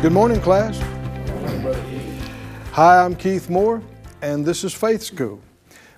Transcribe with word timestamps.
Good 0.00 0.12
morning, 0.12 0.40
class. 0.40 0.78
Hi, 2.70 3.04
I'm 3.04 3.16
Keith 3.16 3.50
Moore, 3.50 3.82
and 4.22 4.46
this 4.46 4.62
is 4.62 4.72
Faith 4.72 5.02
School. 5.02 5.40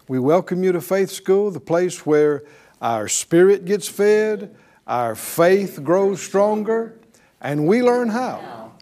We 0.09 0.19
welcome 0.19 0.65
you 0.65 0.73
to 0.73 0.81
Faith 0.81 1.11
School, 1.11 1.51
the 1.51 1.61
place 1.61 2.07
where 2.07 2.45
our 2.81 3.09
spirit 3.09 3.67
gets 3.67 3.89
fed, 3.89 4.57
our 4.87 5.15
faith 5.15 5.85
grows 5.85 6.23
stronger, 6.23 6.99
and 7.43 7.67
we 7.67 7.83
learn 7.83 8.09
how 8.09 8.73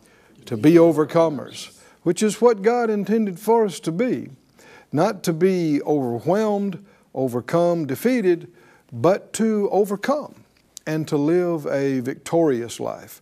to 0.47 0.57
be 0.57 0.75
overcomers, 0.75 1.77
which 2.05 2.23
is 2.23 2.41
what 2.41 2.63
God 2.63 2.89
intended 2.89 3.41
for 3.41 3.65
us 3.65 3.81
to 3.81 3.91
be. 3.91 4.31
Not 4.93 5.25
to 5.25 5.33
be 5.33 5.83
overwhelmed, 5.83 6.87
overcome, 7.13 7.87
defeated, 7.87 8.53
but 8.93 9.33
to 9.33 9.69
overcome 9.73 10.45
and 10.87 11.09
to 11.09 11.17
live 11.17 11.67
a 11.67 11.99
victorious 11.99 12.79
life. 12.79 13.21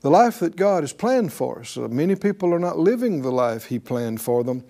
The 0.00 0.10
life 0.10 0.38
that 0.40 0.56
God 0.56 0.82
has 0.82 0.92
planned 0.92 1.32
for 1.32 1.60
us. 1.60 1.76
Uh, 1.76 1.88
many 1.88 2.14
people 2.14 2.54
are 2.54 2.58
not 2.58 2.78
living 2.78 3.22
the 3.22 3.30
life 3.30 3.66
He 3.66 3.78
planned 3.78 4.20
for 4.20 4.42
them, 4.42 4.64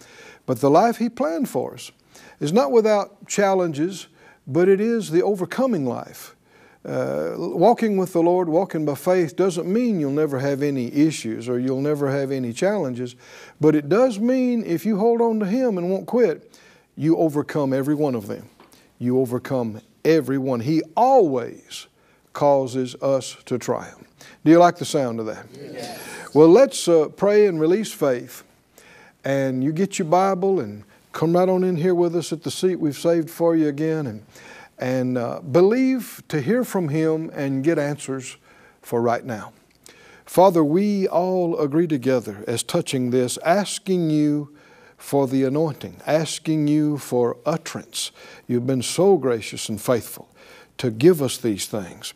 but 0.47 0.61
the 0.61 0.71
life 0.71 0.99
He 0.99 1.09
planned 1.09 1.49
for 1.49 1.75
us 1.75 1.93
is 2.41 2.53
not 2.53 2.73
without 2.73 3.29
challenges, 3.29 4.09
but 4.47 4.69
it 4.69 4.81
is 4.81 5.11
the 5.11 5.23
overcoming 5.23 5.87
life. 5.87 6.35
Uh, 6.85 7.35
walking 7.37 7.99
with 7.99 8.13
the 8.15 8.23
Lord, 8.23 8.49
walking 8.49 8.87
by 8.87 8.95
faith, 8.95 9.37
doesn't 9.37 9.71
mean 9.71 10.01
you'll 10.01 10.11
never 10.11 10.39
have 10.39 10.63
any 10.63 10.91
issues 10.93 11.49
or 11.49 11.59
you'll 11.59 11.83
never 11.83 12.11
have 12.11 12.31
any 12.31 12.53
challenges, 12.55 13.15
but 13.61 13.77
it 13.77 13.89
does 13.89 14.19
mean 14.19 14.65
if 14.65 14.87
you 14.87 14.97
hold 14.97 15.21
on 15.21 15.39
to 15.41 15.47
Him 15.47 15.77
and 15.77 15.91
won't 15.91 16.07
quit, 16.07 16.59
you 16.97 17.19
overcome 17.19 17.73
every 17.73 17.95
one 17.95 18.15
of 18.15 18.27
them. 18.27 18.49
You 18.99 19.21
overcome 19.21 19.81
every 20.05 20.39
one. 20.39 20.61
He 20.61 20.83
always 20.97 21.87
causes 22.33 22.95
us 22.97 23.37
to 23.47 23.59
triumph. 23.59 24.07
Do 24.45 24.51
you 24.51 24.59
like 24.59 24.77
the 24.77 24.85
sound 24.85 25.21
of 25.21 25.27
that? 25.27 25.47
Yes. 25.53 26.01
Well, 26.33 26.49
let's 26.49 26.89
uh, 26.89 27.09
pray 27.09 27.47
and 27.47 27.61
release 27.61 27.93
faith. 27.93 28.45
And 29.25 29.63
you 29.63 29.73
get 29.73 29.99
your 29.99 30.09
Bible 30.09 30.61
and 30.61 30.85
come 31.13 31.37
right 31.37 31.49
on 31.49 31.65
in 31.65 31.77
here 31.77 31.95
with 31.95 32.17
us 32.17 32.33
at 32.33 32.43
the 32.43 32.51
seat 32.51 32.77
we've 32.77 32.97
saved 32.97 33.29
for 33.29 33.55
you 33.55 33.69
again 33.69 34.07
and, 34.07 34.25
and 34.79 35.19
uh, 35.19 35.41
believe 35.41 36.23
to 36.29 36.41
hear 36.41 36.65
from 36.65 36.89
Him 36.89 37.31
and 37.35 37.63
get 37.63 37.79
answers 37.79 38.37
for 38.81 39.03
right 39.03 39.25
now. 39.25 39.53
Father, 40.25 40.63
we 40.63 41.09
all 41.09 41.59
agree 41.59 41.89
together 41.89 42.45
as 42.47 42.63
touching 42.63 43.11
this, 43.11 43.37
asking 43.45 44.11
you 44.11 44.57
for 44.97 45.27
the 45.27 45.43
anointing, 45.45 46.01
asking 46.07 46.69
you 46.69 46.97
for 46.97 47.37
utterance. 47.45 48.13
You've 48.47 48.67
been 48.67 48.83
so 48.83 49.17
gracious 49.17 49.69
and 49.69 49.81
faithful 49.81 50.30
to 50.81 50.91
give 50.91 51.21
us 51.21 51.37
these 51.37 51.67
things. 51.67 52.15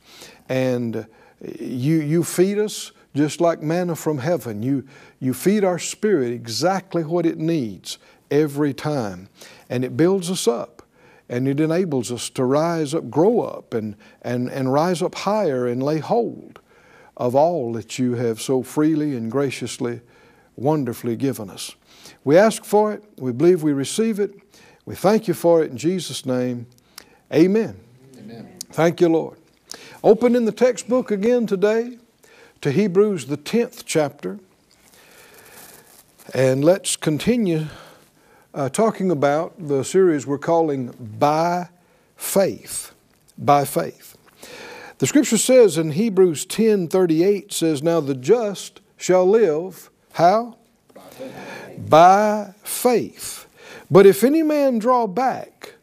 And 0.49 1.07
you, 1.43 2.01
you 2.01 2.25
feed 2.25 2.59
us 2.59 2.93
just 3.15 3.41
like 3.41 3.63
manna 3.63 3.95
from 3.95 4.19
heaven. 4.19 4.63
You, 4.63 4.87
you 5.21 5.35
feed 5.35 5.65
our 5.65 5.79
spirit 5.79 6.33
exactly 6.33 7.05
what 7.05 7.27
it 7.27 7.37
needs 7.37 7.99
every 8.31 8.73
time. 8.73 9.29
And 9.69 9.85
it 9.85 9.99
builds 9.99 10.31
us 10.31 10.49
up 10.49 10.83
and 11.29 11.47
it 11.47 11.61
enables 11.61 12.11
us 12.11 12.31
to 12.31 12.45
rise 12.45 12.95
up, 12.95 13.11
grow 13.11 13.41
up, 13.41 13.75
and, 13.75 13.97
and, 14.23 14.49
and 14.49 14.73
rise 14.73 15.03
up 15.03 15.15
higher 15.15 15.67
and 15.67 15.83
lay 15.83 15.99
hold 15.99 16.61
of 17.19 17.35
all 17.35 17.73
that 17.75 17.99
you 17.99 18.15
have 18.15 18.41
so 18.41 18.63
freely 18.63 19.15
and 19.15 19.31
graciously, 19.31 20.01
wonderfully 20.57 21.17
given 21.17 21.51
us. 21.51 21.75
We 22.25 22.39
ask 22.39 22.65
for 22.65 22.93
it. 22.93 23.05
We 23.19 23.33
believe 23.33 23.63
we 23.63 23.75
receive 23.75 24.21
it. 24.21 24.35
We 24.87 24.95
thank 24.95 25.29
you 25.29 25.35
for 25.35 25.63
it 25.63 25.71
in 25.71 25.77
Jesus' 25.77 26.25
name. 26.25 26.67
Amen. 27.33 27.77
Thank 28.75 29.01
you, 29.01 29.09
Lord. 29.09 29.39
Open 30.03 30.35
in 30.35 30.47
the 30.47 30.51
textbook 30.51 31.13
again 31.13 31.47
today 31.47 31.97
to 32.61 32.73
Hebrews, 32.73 33.27
the 33.27 33.37
10th 33.37 33.85
chapter. 33.87 34.41
And 36.35 36.65
let's 36.65 36.97
continue 36.97 37.67
uh, 38.53 38.71
talking 38.71 39.13
about 39.13 39.55
the 39.69 39.85
series 39.85 40.27
we're 40.27 40.39
calling 40.39 40.89
By 41.21 41.69
Faith. 42.17 42.91
By 43.39 43.65
Faith. 43.65 44.19
The 44.99 45.07
scripture 45.07 45.39
says 45.39 45.79
in 45.79 45.93
Hebrews 45.93 46.45
10 46.45 46.89
38 46.89 47.53
says, 47.53 47.81
Now 47.81 48.01
the 48.01 48.17
just 48.17 48.81
shall 48.97 49.25
live, 49.25 49.89
how? 50.15 50.57
By 50.93 51.03
faith. 51.11 51.91
By 51.91 52.55
faith. 52.65 53.47
But 53.89 54.05
if 54.05 54.25
any 54.25 54.43
man 54.43 54.81
draw 54.81 55.07
back, 55.07 55.74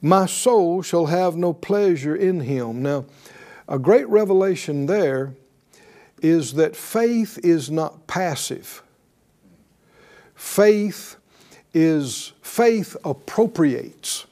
my 0.00 0.26
soul 0.26 0.82
shall 0.82 1.06
have 1.06 1.36
no 1.36 1.52
pleasure 1.52 2.14
in 2.14 2.40
him. 2.40 2.82
Now, 2.82 3.04
a 3.68 3.78
great 3.78 4.08
revelation 4.08 4.86
there 4.86 5.34
is 6.22 6.54
that 6.54 6.76
faith 6.76 7.38
is 7.42 7.70
not 7.70 8.06
passive. 8.06 8.82
Faith 10.34 11.16
is, 11.74 12.32
faith 12.42 12.96
appropriates. 13.04 14.26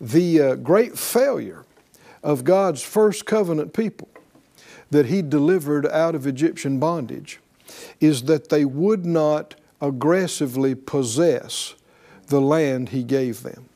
The 0.00 0.40
uh, 0.40 0.54
great 0.56 0.98
failure 0.98 1.64
of 2.22 2.44
God's 2.44 2.82
first 2.82 3.26
covenant 3.26 3.72
people 3.72 4.08
that 4.90 5.06
He 5.06 5.22
delivered 5.22 5.86
out 5.86 6.14
of 6.14 6.26
Egyptian 6.26 6.78
bondage 6.78 7.40
is 8.00 8.24
that 8.24 8.48
they 8.48 8.64
would 8.64 9.04
not 9.04 9.54
aggressively 9.80 10.74
possess 10.74 11.74
the 12.26 12.40
land 12.40 12.90
He 12.90 13.02
gave 13.02 13.42
them. 13.42 13.67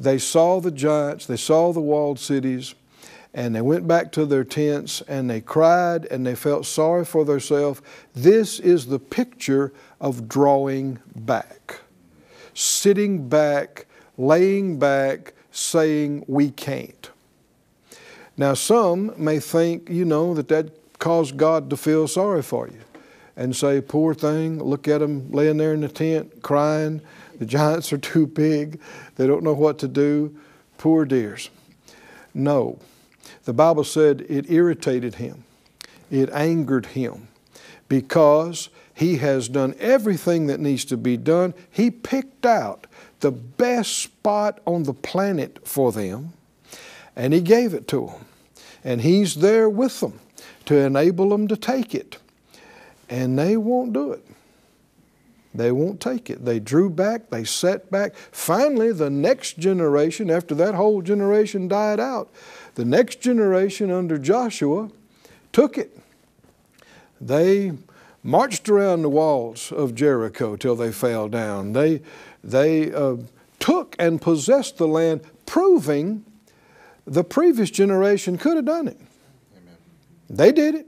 They 0.00 0.16
saw 0.16 0.60
the 0.60 0.70
giants, 0.70 1.26
they 1.26 1.36
saw 1.36 1.74
the 1.74 1.80
walled 1.80 2.18
cities, 2.18 2.74
and 3.34 3.54
they 3.54 3.60
went 3.60 3.86
back 3.86 4.10
to 4.12 4.24
their 4.24 4.44
tents 4.44 5.02
and 5.02 5.28
they 5.28 5.42
cried 5.42 6.06
and 6.06 6.26
they 6.26 6.34
felt 6.34 6.64
sorry 6.64 7.04
for 7.04 7.22
themselves. 7.24 7.82
This 8.14 8.58
is 8.58 8.86
the 8.86 8.98
picture 8.98 9.74
of 10.00 10.26
drawing 10.26 10.98
back, 11.14 11.80
sitting 12.54 13.28
back, 13.28 13.86
laying 14.16 14.78
back, 14.78 15.34
saying, 15.50 16.24
We 16.26 16.50
can't. 16.50 17.10
Now, 18.38 18.54
some 18.54 19.12
may 19.22 19.38
think, 19.38 19.90
you 19.90 20.06
know, 20.06 20.32
that 20.32 20.48
that 20.48 20.98
caused 20.98 21.36
God 21.36 21.68
to 21.68 21.76
feel 21.76 22.08
sorry 22.08 22.42
for 22.42 22.68
you 22.68 22.80
and 23.40 23.56
say, 23.56 23.80
Poor 23.80 24.12
thing, 24.12 24.62
look 24.62 24.86
at 24.86 24.98
them 24.98 25.32
laying 25.32 25.56
there 25.56 25.72
in 25.72 25.80
the 25.80 25.88
tent 25.88 26.42
crying 26.42 27.00
the 27.40 27.46
giants 27.46 27.92
are 27.92 27.98
too 28.12 28.28
big. 28.28 28.78
They 29.16 29.26
don't 29.26 29.42
know 29.42 29.54
what 29.54 29.80
to 29.80 29.88
do. 29.88 30.36
Poor 30.78 31.04
dears. 31.04 31.50
No. 32.32 32.78
The 33.44 33.52
Bible 33.52 33.84
said 33.84 34.24
it 34.28 34.50
irritated 34.50 35.16
him, 35.16 35.44
it 36.10 36.30
angered 36.30 36.86
him 36.86 37.28
because 37.88 38.68
he 38.94 39.16
has 39.16 39.48
done 39.48 39.74
everything 39.80 40.46
that 40.46 40.60
needs 40.60 40.84
to 40.86 40.96
be 40.96 41.16
done. 41.16 41.54
He 41.70 41.90
picked 41.90 42.44
out 42.44 42.86
the 43.20 43.32
best 43.32 43.98
spot 43.98 44.60
on 44.66 44.84
the 44.84 44.92
planet 44.92 45.66
for 45.66 45.90
them 45.90 46.34
and 47.16 47.32
he 47.32 47.40
gave 47.40 47.74
it 47.74 47.88
to 47.88 48.06
them. 48.06 48.26
And 48.84 49.00
he's 49.00 49.36
there 49.36 49.68
with 49.68 50.00
them 50.00 50.20
to 50.66 50.76
enable 50.76 51.30
them 51.30 51.48
to 51.48 51.56
take 51.56 51.94
it. 51.94 52.18
And 53.10 53.38
they 53.38 53.56
won't 53.56 53.92
do 53.92 54.12
it. 54.12 54.24
They 55.52 55.72
won't 55.72 56.00
take 56.00 56.30
it. 56.30 56.44
They 56.44 56.60
drew 56.60 56.88
back, 56.88 57.30
they 57.30 57.42
set 57.42 57.90
back. 57.90 58.14
Finally, 58.14 58.92
the 58.92 59.10
next 59.10 59.58
generation, 59.58 60.30
after 60.30 60.54
that 60.54 60.76
whole 60.76 61.02
generation 61.02 61.66
died 61.66 61.98
out, 61.98 62.30
the 62.76 62.84
next 62.84 63.20
generation 63.20 63.90
under 63.90 64.16
Joshua 64.16 64.90
took 65.52 65.76
it. 65.76 65.98
They 67.20 67.72
marched 68.22 68.68
around 68.68 69.02
the 69.02 69.08
walls 69.08 69.72
of 69.72 69.96
Jericho 69.96 70.54
till 70.54 70.76
they 70.76 70.92
fell 70.92 71.28
down. 71.28 71.72
They, 71.72 72.02
they 72.44 72.92
uh, 72.92 73.16
took 73.58 73.96
and 73.98 74.22
possessed 74.22 74.78
the 74.78 74.86
land, 74.86 75.22
proving 75.46 76.24
the 77.06 77.24
previous 77.24 77.72
generation 77.72 78.38
could 78.38 78.56
have 78.56 78.66
done 78.66 78.86
it. 78.86 78.98
Amen. 79.56 79.76
They 80.28 80.52
did 80.52 80.76
it. 80.76 80.86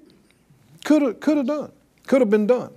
Could 0.84 1.02
have, 1.02 1.20
could 1.20 1.36
have 1.36 1.46
done. 1.46 1.72
Could 2.12 2.20
have 2.20 2.28
been 2.28 2.46
done 2.46 2.74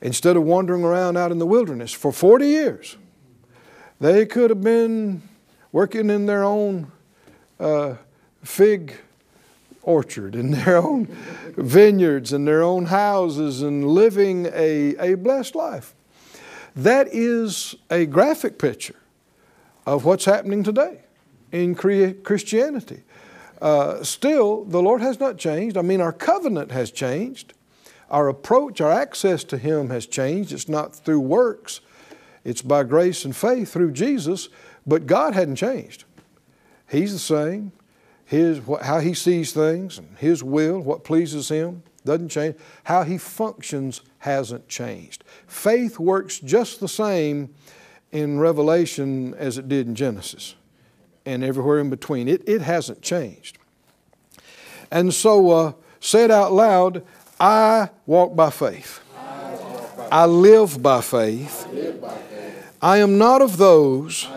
instead 0.00 0.36
of 0.36 0.42
wandering 0.42 0.82
around 0.82 1.16
out 1.16 1.30
in 1.30 1.38
the 1.38 1.46
wilderness 1.46 1.92
for 1.92 2.10
40 2.10 2.48
years. 2.48 2.96
They 4.00 4.26
could 4.26 4.50
have 4.50 4.60
been 4.60 5.22
working 5.70 6.10
in 6.10 6.26
their 6.26 6.42
own 6.42 6.90
uh, 7.60 7.94
fig 8.42 8.96
orchard, 9.82 10.34
in 10.34 10.50
their 10.50 10.78
own 10.78 11.06
vineyards, 11.56 12.32
in 12.32 12.44
their 12.44 12.64
own 12.64 12.86
houses, 12.86 13.62
and 13.62 13.86
living 13.86 14.46
a, 14.46 14.96
a 14.96 15.14
blessed 15.14 15.54
life. 15.54 15.94
That 16.74 17.06
is 17.12 17.76
a 17.88 18.04
graphic 18.04 18.58
picture 18.58 18.96
of 19.86 20.04
what's 20.04 20.24
happening 20.24 20.64
today 20.64 21.02
in 21.52 21.76
Christianity. 21.76 23.04
Uh, 23.62 24.02
still, 24.02 24.64
the 24.64 24.82
Lord 24.82 25.02
has 25.02 25.20
not 25.20 25.38
changed. 25.38 25.76
I 25.76 25.82
mean, 25.82 26.00
our 26.00 26.12
covenant 26.12 26.72
has 26.72 26.90
changed. 26.90 27.54
Our 28.10 28.28
approach, 28.28 28.80
our 28.80 28.92
access 28.92 29.44
to 29.44 29.58
Him 29.58 29.90
has 29.90 30.06
changed. 30.06 30.52
It's 30.52 30.68
not 30.68 30.94
through 30.94 31.20
works, 31.20 31.80
it's 32.44 32.62
by 32.62 32.84
grace 32.84 33.24
and 33.24 33.34
faith 33.34 33.72
through 33.72 33.92
Jesus, 33.92 34.48
but 34.86 35.06
God 35.06 35.34
hadn't 35.34 35.56
changed. 35.56 36.04
He's 36.88 37.12
the 37.12 37.18
same. 37.18 37.72
His, 38.24 38.60
how 38.82 39.00
He 39.00 39.14
sees 39.14 39.52
things, 39.52 39.98
and 39.98 40.16
His 40.18 40.42
will, 40.42 40.80
what 40.80 41.04
pleases 41.04 41.48
Him, 41.48 41.82
doesn't 42.04 42.28
change. 42.28 42.56
How 42.84 43.02
He 43.02 43.18
functions 43.18 44.02
hasn't 44.18 44.68
changed. 44.68 45.24
Faith 45.46 45.98
works 45.98 46.38
just 46.38 46.80
the 46.80 46.88
same 46.88 47.54
in 48.12 48.38
Revelation 48.38 49.34
as 49.34 49.58
it 49.58 49.68
did 49.68 49.86
in 49.86 49.94
Genesis 49.94 50.54
and 51.26 51.42
everywhere 51.42 51.80
in 51.80 51.90
between. 51.90 52.28
It, 52.28 52.46
it 52.46 52.60
hasn't 52.60 53.02
changed. 53.02 53.58
And 54.90 55.12
so, 55.12 55.50
uh, 55.50 55.72
say 56.00 56.24
it 56.24 56.30
out 56.30 56.52
loud 56.52 57.04
I 57.40 57.88
walk 58.06 58.36
by 58.36 58.50
faith. 58.50 59.00
I 60.10 60.26
live 60.26 60.82
by 60.82 61.00
faith. 61.00 61.66
I 62.80 62.98
am 62.98 63.18
not 63.18 63.42
of 63.42 63.56
those 63.56 64.28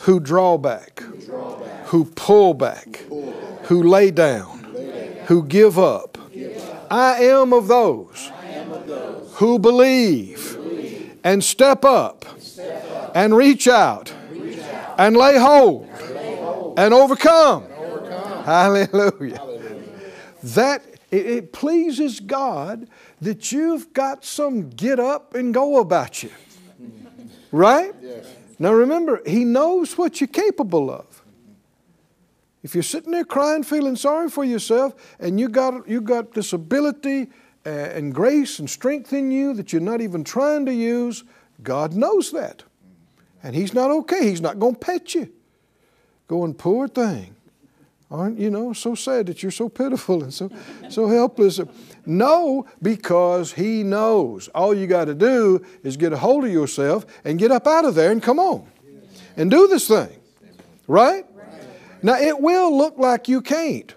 who 0.00 0.20
draw 0.20 0.56
back, 0.56 1.02
who 1.86 2.04
pull 2.04 2.54
back, 2.54 3.04
who 3.64 3.82
lay 3.82 4.10
down, 4.10 4.64
who 5.26 5.44
give 5.44 5.78
up. 5.78 6.16
I 6.90 7.24
am 7.24 7.52
of 7.52 7.68
those 7.68 8.30
who 9.34 9.58
believe 9.58 10.58
and 11.24 11.42
step 11.42 11.84
up 11.84 12.24
and 13.14 13.36
reach 13.36 13.66
out 13.68 14.12
and 14.98 15.16
lay 15.16 15.36
hold 15.38 15.88
and 16.76 16.94
overcome. 16.94 17.64
Hallelujah. 18.44 19.40
That 20.42 20.82
it 21.16 21.52
pleases 21.52 22.20
God 22.20 22.88
that 23.20 23.52
you've 23.52 23.92
got 23.92 24.24
some 24.24 24.70
get 24.70 24.98
up 24.98 25.34
and 25.34 25.52
go 25.52 25.78
about 25.78 26.22
you. 26.22 26.30
Right? 27.52 27.94
Yes. 28.02 28.26
Now 28.58 28.72
remember, 28.72 29.22
He 29.26 29.44
knows 29.44 29.96
what 29.96 30.20
you're 30.20 30.28
capable 30.28 30.90
of. 30.90 31.22
If 32.62 32.74
you're 32.74 32.82
sitting 32.82 33.12
there 33.12 33.24
crying, 33.24 33.62
feeling 33.62 33.94
sorry 33.94 34.30
for 34.30 34.42
yourself, 34.42 34.94
and 35.20 35.38
you 35.38 35.48
got 35.48 35.86
you 35.88 36.00
got 36.00 36.32
this 36.32 36.52
ability 36.52 37.28
uh, 37.66 37.68
and 37.68 38.14
grace 38.14 38.58
and 38.58 38.68
strength 38.68 39.12
in 39.12 39.30
you 39.30 39.52
that 39.54 39.72
you're 39.72 39.82
not 39.82 40.00
even 40.00 40.24
trying 40.24 40.64
to 40.66 40.72
use, 40.72 41.24
God 41.62 41.92
knows 41.92 42.30
that, 42.32 42.62
and 43.42 43.54
He's 43.54 43.74
not 43.74 43.90
okay. 43.90 44.28
He's 44.28 44.40
not 44.40 44.58
going 44.58 44.74
to 44.74 44.80
pet 44.80 45.14
you. 45.14 45.30
Going, 46.26 46.54
poor 46.54 46.88
thing. 46.88 47.36
Aren't 48.14 48.38
you 48.38 48.48
know 48.48 48.72
so 48.72 48.94
sad 48.94 49.26
that 49.26 49.42
you're 49.42 49.50
so 49.50 49.68
pitiful 49.68 50.22
and 50.22 50.32
so 50.32 50.48
so 50.88 51.08
helpless? 51.08 51.60
No, 52.06 52.64
because 52.80 53.52
he 53.54 53.82
knows. 53.82 54.46
All 54.54 54.72
you 54.72 54.86
got 54.86 55.06
to 55.06 55.16
do 55.16 55.64
is 55.82 55.96
get 55.96 56.12
a 56.12 56.16
hold 56.16 56.44
of 56.44 56.52
yourself 56.52 57.04
and 57.24 57.40
get 57.40 57.50
up 57.50 57.66
out 57.66 57.84
of 57.84 57.96
there 57.96 58.12
and 58.12 58.22
come 58.22 58.38
on 58.38 58.68
and 59.36 59.50
do 59.50 59.66
this 59.66 59.88
thing. 59.88 60.20
Right? 60.86 61.26
Now 62.04 62.16
it 62.16 62.40
will 62.40 62.76
look 62.76 62.98
like 62.98 63.26
you 63.26 63.40
can't. 63.40 63.92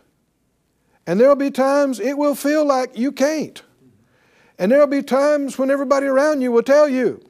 And 1.05 1.19
there'll 1.19 1.35
be 1.35 1.51
times 1.51 1.99
it 1.99 2.17
will 2.17 2.33
feel 2.33 2.65
like 2.65 2.97
you 2.97 3.11
can't. 3.11 3.61
And 4.57 4.71
there'll 4.71 4.87
be 4.87 5.03
times 5.03 5.59
when 5.59 5.69
everybody 5.69 6.07
around 6.07 6.41
you 6.41 6.51
will 6.51 6.63
tell 6.63 6.89
you, 6.89 7.21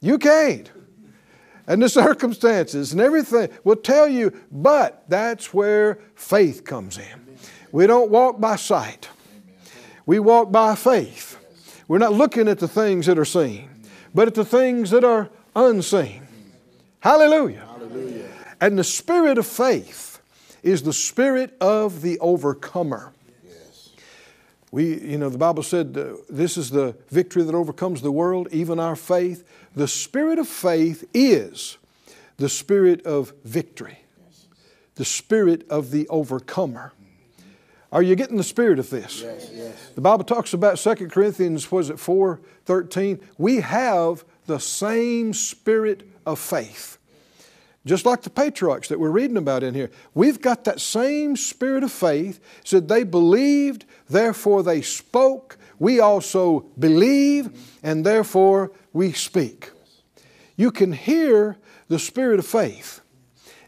you 0.00 0.18
can't 0.18 0.68
and 1.66 1.82
the 1.82 1.88
circumstances 2.04 2.92
and 2.92 3.00
everything 3.00 3.48
will 3.64 3.76
tell 3.76 4.08
you, 4.08 4.32
but 4.50 5.04
that's 5.08 5.52
where 5.52 6.00
faith 6.14 6.64
comes 6.64 6.98
in. 6.98 7.36
We 7.72 7.86
don't 7.86 8.10
walk 8.10 8.40
by 8.40 8.56
sight, 8.56 9.08
we 10.06 10.18
walk 10.18 10.52
by 10.52 10.74
faith. 10.74 11.38
We're 11.86 11.98
not 11.98 12.14
looking 12.14 12.48
at 12.48 12.58
the 12.60 12.68
things 12.68 13.06
that 13.06 13.18
are 13.18 13.26
seen, 13.26 13.68
but 14.14 14.26
at 14.26 14.34
the 14.34 14.44
things 14.44 14.90
that 14.90 15.04
are 15.04 15.28
unseen. 15.54 16.22
Hallelujah. 17.00 17.66
Hallelujah. 17.66 18.28
And 18.60 18.78
the 18.78 18.84
spirit 18.84 19.36
of 19.36 19.46
faith 19.46 20.20
is 20.62 20.82
the 20.82 20.94
spirit 20.94 21.54
of 21.60 22.00
the 22.00 22.18
overcomer. 22.20 23.12
We, 24.74 25.00
you 25.02 25.18
know, 25.18 25.28
the 25.28 25.38
Bible 25.38 25.62
said 25.62 25.96
uh, 25.96 26.16
this 26.28 26.56
is 26.56 26.70
the 26.70 26.96
victory 27.08 27.44
that 27.44 27.54
overcomes 27.54 28.02
the 28.02 28.10
world, 28.10 28.48
even 28.50 28.80
our 28.80 28.96
faith. 28.96 29.44
The 29.76 29.86
spirit 29.86 30.40
of 30.40 30.48
faith 30.48 31.04
is 31.14 31.78
the 32.38 32.48
spirit 32.48 33.06
of 33.06 33.32
victory, 33.44 34.00
the 34.96 35.04
spirit 35.04 35.64
of 35.70 35.92
the 35.92 36.08
overcomer. 36.08 36.92
Are 37.92 38.02
you 38.02 38.16
getting 38.16 38.36
the 38.36 38.42
spirit 38.42 38.80
of 38.80 38.90
this? 38.90 39.20
Yes, 39.22 39.48
yes. 39.54 39.90
The 39.94 40.00
Bible 40.00 40.24
talks 40.24 40.52
about 40.52 40.76
2 40.76 41.06
Corinthians, 41.06 41.70
was 41.70 41.88
it 41.88 42.00
4 42.00 42.40
13? 42.64 43.20
We 43.38 43.60
have 43.60 44.24
the 44.46 44.58
same 44.58 45.34
spirit 45.34 46.02
of 46.26 46.40
faith. 46.40 46.98
Just 47.86 48.06
like 48.06 48.22
the 48.22 48.30
patriarchs 48.30 48.88
that 48.88 48.98
we're 48.98 49.10
reading 49.10 49.36
about 49.36 49.62
in 49.62 49.74
here. 49.74 49.90
We've 50.14 50.40
got 50.40 50.64
that 50.64 50.80
same 50.80 51.36
spirit 51.36 51.84
of 51.84 51.92
faith. 51.92 52.40
Said 52.64 52.88
they 52.88 53.04
believed, 53.04 53.84
therefore 54.08 54.62
they 54.62 54.80
spoke. 54.80 55.58
We 55.78 56.00
also 56.00 56.60
believe, 56.78 57.50
and 57.82 58.06
therefore 58.06 58.72
we 58.92 59.12
speak. 59.12 59.70
You 60.56 60.70
can 60.70 60.92
hear 60.92 61.58
the 61.88 61.98
spirit 61.98 62.38
of 62.38 62.46
faith. 62.46 63.00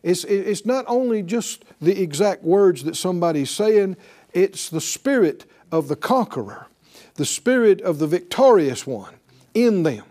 It's, 0.03 0.25
it's 0.25 0.65
not 0.65 0.85
only 0.89 1.23
just 1.23 1.65
the 1.81 2.01
exact 2.01 2.43
words 2.43 2.85
that 2.85 2.97
somebody's 2.97 3.51
saying, 3.51 3.97
it's 4.33 4.71
the 4.71 4.81
spirit 4.81 5.45
of 5.73 5.89
the 5.89 5.97
conqueror, 5.97 6.69
the 7.17 7.27
spirit 7.27 7.81
of 7.83 7.99
the 7.99 8.07
victorious 8.07 8.87
one 8.87 9.15
in 9.53 9.83
them. 9.83 10.05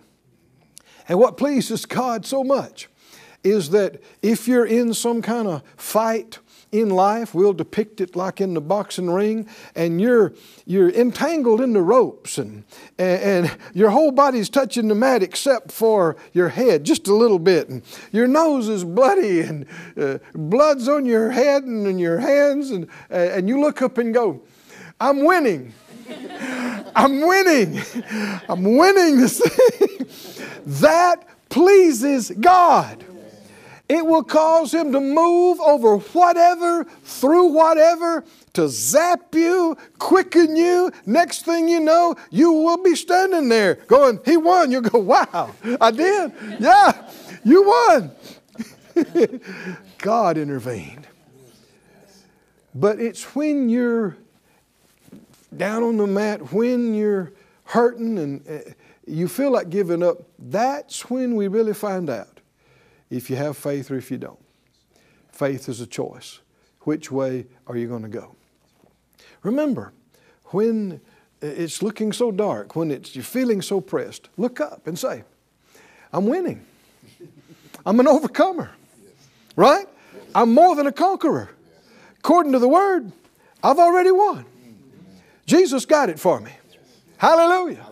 And 1.08 1.18
what 1.18 1.38
pleases 1.38 1.86
God 1.86 2.26
so 2.26 2.44
much 2.44 2.90
is 3.46 3.70
that 3.70 4.02
if 4.22 4.48
you're 4.48 4.66
in 4.66 4.94
some 4.94 5.22
kind 5.22 5.48
of 5.48 5.62
fight 5.78 6.40
in 6.72 6.90
life, 6.90 7.34
we'll 7.34 7.54
depict 7.54 8.02
it 8.02 8.16
like 8.16 8.42
in 8.42 8.54
the 8.54 8.62
boxing 8.62 9.10
ring, 9.10 9.48
and 9.76 10.02
you're, 10.02 10.34
you're 10.66 10.90
entangled 10.90 11.62
in 11.62 11.74
the 11.74 11.82
ropes, 11.82 12.38
and, 12.38 12.66
and, 12.98 13.46
and 13.48 13.58
your 13.74 13.92
whole 13.92 14.12
body's 14.12 14.50
touching 14.50 14.88
the 14.88 14.96
mat 14.96 15.24
except 15.24 15.72
for 15.72 16.18
your 16.34 16.50
head, 16.50 16.84
just 16.84 17.08
a 17.08 17.16
little 17.16 17.40
bit, 17.40 17.70
and 17.70 17.82
your 18.12 18.28
nose 18.28 18.68
is 18.68 18.84
bloody, 18.84 19.42
and 19.42 19.66
uh, 19.96 20.18
blood's 20.34 20.90
on 20.90 21.06
your 21.06 21.32
head 21.32 21.64
and 21.64 21.88
in 21.88 22.00
your 22.00 22.20
hands, 22.20 22.72
and, 22.72 22.88
uh, 23.12 23.14
and 23.16 23.48
you 23.48 23.62
look 23.62 23.82
up 23.82 23.98
and 23.98 24.14
go, 24.14 24.42
I'm 25.00 25.24
winning. 25.24 25.74
I'm 26.96 27.22
winning. 27.22 27.82
I'm 28.50 28.64
winning 28.64 29.18
this 29.18 29.40
thing. 29.40 30.48
that 30.66 31.26
pleases 31.50 32.32
God. 32.32 33.06
It 33.88 34.06
will 34.06 34.24
cause 34.24 34.74
him 34.74 34.92
to 34.94 35.00
move 35.00 35.60
over 35.60 35.98
whatever, 35.98 36.86
through 37.04 37.48
whatever, 37.50 38.24
to 38.54 38.68
zap 38.68 39.36
you, 39.36 39.78
quicken 40.00 40.56
you. 40.56 40.92
Next 41.06 41.46
thing 41.46 41.68
you 41.68 41.80
know, 41.80 42.16
you 42.32 42.52
will 42.52 42.82
be 42.82 42.96
standing 42.96 43.48
there 43.48 43.76
going, 43.76 44.20
He 44.26 44.38
won. 44.38 44.72
You'll 44.72 44.82
go, 44.82 45.00
Wow, 45.00 45.54
I 45.80 45.92
did. 45.92 46.34
Yeah, 46.60 47.10
you 47.44 47.64
won. 47.64 48.12
God 50.00 50.38
intervened. 50.38 51.08
But 52.74 53.00
it's 53.00 53.36
when 53.36 53.70
you're 53.70 54.18
down 55.56 55.84
on 55.84 55.98
the 55.98 56.08
mat, 56.08 56.52
when 56.52 56.94
you're 56.96 57.34
hurting 57.66 58.18
and 58.18 58.48
uh, 58.50 58.72
you 59.06 59.28
feel 59.28 59.52
like 59.52 59.70
giving 59.70 60.02
up, 60.02 60.18
that's 60.40 61.10
when 61.10 61.36
we 61.36 61.48
really 61.48 61.74
find 61.74 62.10
out 62.10 62.35
if 63.10 63.30
you 63.30 63.36
have 63.36 63.58
faith 63.58 63.92
or 63.92 63.98
if 63.98 64.12
you 64.12 64.18
don't. 64.18 64.40
Faith 65.32 65.68
is 65.70 65.82
a 65.82 65.88
choice. 65.88 66.40
Which 66.82 67.12
way 67.12 67.48
are 67.68 67.76
you 67.76 67.88
going 67.88 68.04
to 68.04 68.10
go? 68.10 68.36
Remember, 69.44 69.94
when 70.46 71.02
it's 71.42 71.82
looking 71.82 72.12
so 72.12 72.32
dark, 72.32 72.76
when 72.76 72.92
it's, 72.92 73.16
you're 73.16 73.24
feeling 73.24 73.62
so 73.62 73.82
pressed, 73.82 74.30
look 74.38 74.60
up 74.60 74.88
and 74.88 74.98
say, 74.98 75.24
I'm 76.14 76.26
winning. 76.26 76.66
I'm 77.86 78.00
an 78.00 78.08
overcomer. 78.08 78.72
Right? 79.56 79.86
I'm 80.34 80.54
more 80.54 80.76
than 80.76 80.88
a 80.88 80.92
conqueror. 80.92 81.50
According 82.20 82.54
to 82.54 82.60
the 82.60 82.68
word, 82.68 83.12
I've 83.64 83.80
already 83.80 84.12
won. 84.12 84.46
Jesus 85.46 85.86
got 85.86 86.10
it 86.10 86.20
for 86.20 86.40
me. 86.40 86.52
Hallelujah. 87.18 87.86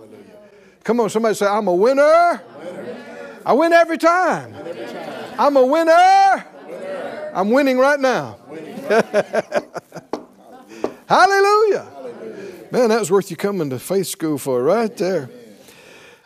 Come 0.83 0.99
on, 0.99 1.09
somebody 1.09 1.35
say, 1.35 1.45
I'm 1.45 1.67
a 1.67 1.73
winner. 1.73 2.41
I 3.45 3.53
win 3.53 3.73
every 3.73 3.97
time. 3.97 4.53
I'm 5.37 5.57
a 5.57 5.65
winner. 5.65 6.45
winner. 6.67 7.31
I'm 7.33 7.49
winning 7.49 7.79
right 7.79 7.99
now. 7.99 8.37
Winning. 8.47 8.77
Hallelujah. 11.07 11.87
Hallelujah. 11.91 12.67
Man, 12.71 12.89
that 12.89 12.99
was 12.99 13.09
worth 13.09 13.31
you 13.31 13.37
coming 13.37 13.69
to 13.71 13.79
faith 13.79 14.07
school 14.07 14.37
for 14.37 14.61
right 14.61 14.95
there. 14.97 15.29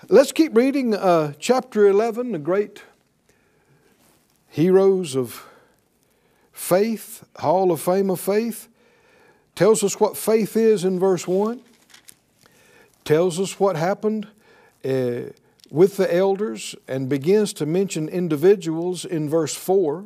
Let's 0.10 0.32
keep 0.32 0.56
reading 0.56 0.94
uh, 0.94 1.34
chapter 1.40 1.88
11, 1.88 2.34
the 2.34 2.40
great 2.40 2.84
heroes 4.50 5.16
of 5.16 5.46
faith, 6.52 7.24
Hall 7.38 7.72
of 7.72 7.80
Fame 7.82 8.10
of 8.10 8.20
Faith. 8.20 8.68
Tells 9.56 9.84
us 9.84 10.00
what 10.00 10.18
faith 10.18 10.58
is 10.58 10.84
in 10.84 11.00
verse 11.00 11.28
1. 11.28 11.62
Tells 13.06 13.40
us 13.40 13.60
what 13.60 13.76
happened. 13.76 14.28
Uh, 14.84 15.32
with 15.70 15.98
the 15.98 16.14
elders 16.14 16.76
and 16.88 17.10
begins 17.10 17.54
to 17.54 17.66
mention 17.66 18.08
individuals 18.10 19.06
in 19.06 19.30
verse 19.30 19.54
4 19.56 20.06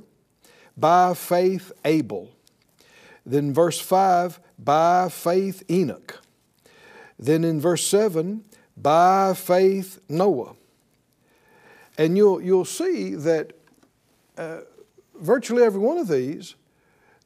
by 0.77 1.13
faith 1.13 1.72
Abel. 1.86 2.30
Then 3.25 3.53
verse 3.53 3.80
5 3.80 4.39
by 4.58 5.10
faith 5.10 5.63
Enoch. 5.70 6.22
Then 7.20 7.44
in 7.44 7.60
verse 7.60 7.86
7, 7.86 8.44
by 8.75 9.34
faith 9.36 10.00
Noah. 10.10 10.56
And 11.98 12.18
you'll, 12.18 12.41
you'll 12.41 12.65
see 12.65 13.13
that 13.15 13.53
uh, 14.38 14.62
virtually 15.20 15.63
every 15.63 15.80
one 15.80 16.00
of 16.00 16.08
these, 16.08 16.56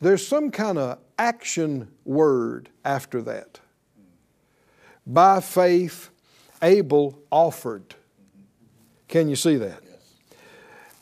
there's 0.02 0.28
some 0.28 0.52
kind 0.52 0.78
of 0.78 1.00
action 1.18 1.90
word 2.04 2.70
after 2.84 3.22
that. 3.22 3.60
By 5.08 5.40
faith, 5.40 6.10
Abel 6.62 7.18
offered. 7.32 7.96
Can 9.08 9.30
you 9.30 9.36
see 9.36 9.56
that? 9.58 9.82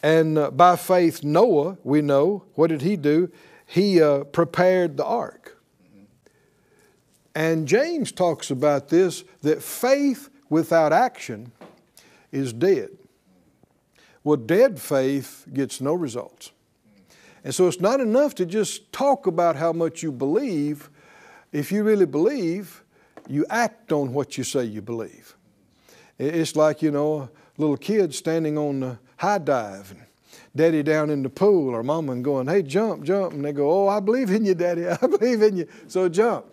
And 0.01 0.37
uh, 0.37 0.51
by 0.51 0.75
faith, 0.75 1.23
Noah, 1.23 1.77
we 1.83 2.01
know, 2.01 2.43
what 2.55 2.67
did 2.67 2.81
he 2.81 2.97
do? 2.97 3.31
He 3.65 4.01
uh, 4.01 4.25
prepared 4.25 4.97
the 4.97 5.05
ark. 5.05 5.57
And 7.35 7.67
James 7.67 8.11
talks 8.11 8.51
about 8.51 8.89
this 8.89 9.23
that 9.41 9.63
faith 9.63 10.29
without 10.49 10.93
action 10.93 11.51
is 12.31 12.53
dead. 12.53 12.89
Well, 14.23 14.37
dead 14.37 14.79
faith 14.79 15.47
gets 15.51 15.81
no 15.81 15.93
results. 15.93 16.51
And 17.43 17.53
so 17.53 17.67
it's 17.67 17.79
not 17.81 17.99
enough 17.99 18.35
to 18.35 18.45
just 18.45 18.91
talk 18.93 19.27
about 19.27 19.55
how 19.55 19.73
much 19.73 20.03
you 20.03 20.11
believe. 20.11 20.89
If 21.51 21.71
you 21.71 21.83
really 21.83 22.05
believe, 22.05 22.83
you 23.27 23.45
act 23.49 23.91
on 23.91 24.13
what 24.13 24.37
you 24.37 24.43
say 24.43 24.63
you 24.63 24.81
believe. 24.81 25.35
It's 26.17 26.55
like, 26.55 26.81
you 26.81 26.91
know, 26.91 27.29
little 27.57 27.77
kid 27.77 28.13
standing 28.13 28.57
on 28.57 28.79
the 28.79 28.99
high 29.17 29.37
dive 29.37 29.91
and 29.91 30.01
daddy 30.55 30.83
down 30.83 31.09
in 31.09 31.23
the 31.23 31.29
pool 31.29 31.69
or 31.69 31.83
mama 31.83 32.11
and 32.11 32.23
going, 32.23 32.47
hey, 32.47 32.61
jump, 32.61 33.03
jump. 33.03 33.33
And 33.33 33.43
they 33.43 33.51
go, 33.51 33.69
oh, 33.69 33.87
I 33.87 33.99
believe 33.99 34.29
in 34.29 34.45
you, 34.45 34.55
daddy. 34.55 34.87
I 34.89 34.97
believe 34.97 35.41
in 35.41 35.57
you. 35.57 35.67
So 35.87 36.09
jump. 36.09 36.45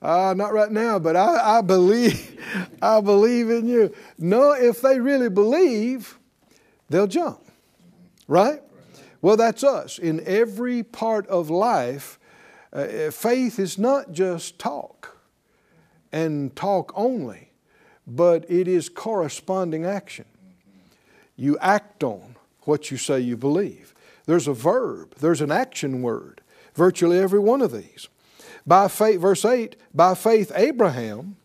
Uh, 0.00 0.34
not 0.36 0.52
right 0.52 0.70
now, 0.70 0.98
but 0.98 1.16
I, 1.16 1.58
I 1.58 1.60
believe, 1.60 2.40
I 2.82 3.00
believe 3.00 3.50
in 3.50 3.68
you. 3.68 3.94
No, 4.18 4.52
if 4.52 4.80
they 4.80 4.98
really 4.98 5.28
believe, 5.28 6.18
they'll 6.88 7.06
jump. 7.06 7.40
Right? 8.26 8.60
Well, 9.20 9.36
that's 9.36 9.62
us. 9.62 9.98
In 9.98 10.20
every 10.26 10.82
part 10.82 11.26
of 11.28 11.50
life, 11.50 12.18
uh, 12.72 13.10
faith 13.10 13.58
is 13.58 13.78
not 13.78 14.12
just 14.12 14.58
talk 14.58 15.18
and 16.10 16.54
talk 16.56 16.92
only, 16.96 17.52
but 18.06 18.44
it 18.50 18.66
is 18.66 18.88
corresponding 18.88 19.84
action. 19.84 20.24
You 21.36 21.58
act 21.60 22.04
on 22.04 22.36
what 22.62 22.90
you 22.90 22.96
say 22.96 23.20
you 23.20 23.36
believe. 23.36 23.94
There's 24.26 24.48
a 24.48 24.52
verb, 24.52 25.14
there's 25.16 25.40
an 25.40 25.50
action 25.50 26.02
word, 26.02 26.40
virtually 26.74 27.18
every 27.18 27.40
one 27.40 27.62
of 27.62 27.72
these. 27.72 28.08
By 28.66 28.88
faith, 28.88 29.20
verse 29.20 29.44
8, 29.44 29.74
by 29.92 30.14
faith, 30.14 30.52
Abraham, 30.54 31.36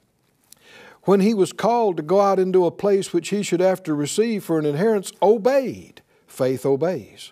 when 1.03 1.21
he 1.21 1.33
was 1.33 1.53
called 1.53 1.97
to 1.97 2.03
go 2.03 2.21
out 2.21 2.37
into 2.37 2.65
a 2.65 2.71
place 2.71 3.13
which 3.13 3.29
he 3.29 3.41
should 3.41 3.61
after 3.61 3.95
receive 3.95 4.43
for 4.43 4.59
an 4.59 4.65
inheritance, 4.65 5.11
obeyed. 5.21 6.01
Faith 6.27 6.65
obeys. 6.65 7.31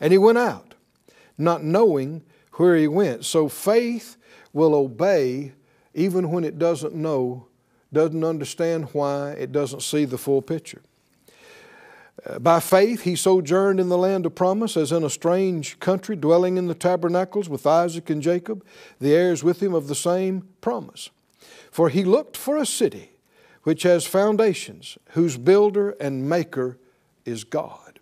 And 0.00 0.12
he 0.12 0.18
went 0.18 0.38
out, 0.38 0.74
not 1.36 1.62
knowing 1.62 2.22
where 2.54 2.76
he 2.76 2.88
went. 2.88 3.24
So 3.24 3.48
faith 3.48 4.16
will 4.52 4.74
obey 4.74 5.52
even 5.94 6.30
when 6.30 6.44
it 6.44 6.58
doesn't 6.58 6.94
know, 6.94 7.46
doesn't 7.92 8.24
understand 8.24 8.88
why, 8.92 9.32
it 9.32 9.52
doesn't 9.52 9.82
see 9.82 10.04
the 10.04 10.18
full 10.18 10.42
picture. 10.42 10.82
Uh, 12.26 12.38
by 12.38 12.60
faith, 12.60 13.02
he 13.02 13.16
sojourned 13.16 13.80
in 13.80 13.88
the 13.88 13.98
land 13.98 14.26
of 14.26 14.34
promise 14.34 14.76
as 14.76 14.92
in 14.92 15.04
a 15.04 15.10
strange 15.10 15.78
country, 15.80 16.16
dwelling 16.16 16.56
in 16.56 16.66
the 16.66 16.74
tabernacles 16.74 17.48
with 17.48 17.66
Isaac 17.66 18.10
and 18.10 18.22
Jacob, 18.22 18.64
the 18.98 19.14
heirs 19.14 19.42
with 19.42 19.62
him 19.62 19.74
of 19.74 19.88
the 19.88 19.94
same 19.94 20.48
promise. 20.60 21.10
For 21.70 21.88
he 21.88 22.04
looked 22.04 22.36
for 22.36 22.56
a 22.56 22.66
city 22.66 23.12
which 23.62 23.82
has 23.84 24.06
foundations, 24.06 24.98
whose 25.10 25.36
builder 25.36 25.90
and 26.00 26.28
maker 26.28 26.78
is 27.24 27.44
God. 27.44 28.00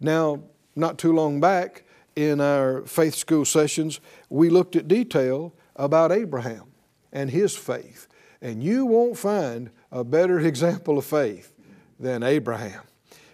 Now, 0.00 0.42
not 0.74 0.98
too 0.98 1.12
long 1.12 1.40
back 1.40 1.84
in 2.14 2.40
our 2.40 2.82
faith 2.82 3.14
school 3.14 3.44
sessions, 3.44 4.00
we 4.28 4.48
looked 4.48 4.76
at 4.76 4.88
detail 4.88 5.54
about 5.74 6.12
Abraham 6.12 6.72
and 7.12 7.30
his 7.30 7.56
faith. 7.56 8.08
And 8.40 8.62
you 8.62 8.86
won't 8.86 9.18
find 9.18 9.70
a 9.90 10.04
better 10.04 10.38
example 10.46 10.98
of 10.98 11.04
faith 11.04 11.52
than 11.98 12.22
Abraham. 12.22 12.82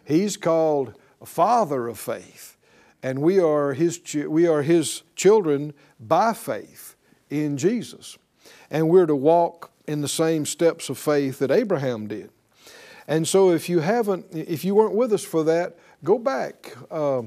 He's 0.04 0.36
called 0.36 0.94
a 1.20 1.26
father 1.26 1.88
of 1.88 1.98
faith, 1.98 2.56
and 3.02 3.20
we 3.20 3.38
are 3.38 3.74
his, 3.74 4.00
we 4.14 4.46
are 4.46 4.62
his 4.62 5.02
children 5.16 5.72
by 6.00 6.32
faith 6.32 6.96
in 7.30 7.56
Jesus. 7.56 8.18
And 8.70 8.88
we're 8.88 9.06
to 9.06 9.16
walk 9.16 9.70
in 9.86 10.00
the 10.00 10.08
same 10.08 10.46
steps 10.46 10.88
of 10.88 10.98
faith 10.98 11.38
that 11.38 11.50
Abraham 11.50 12.06
did. 12.06 12.30
And 13.08 13.26
so 13.26 13.50
if 13.50 13.68
you 13.68 13.80
haven't, 13.80 14.26
if 14.32 14.64
you 14.64 14.74
weren't 14.74 14.94
with 14.94 15.12
us 15.12 15.24
for 15.24 15.44
that, 15.44 15.76
go 16.04 16.18
back 16.18 16.74
uh, 16.90 17.22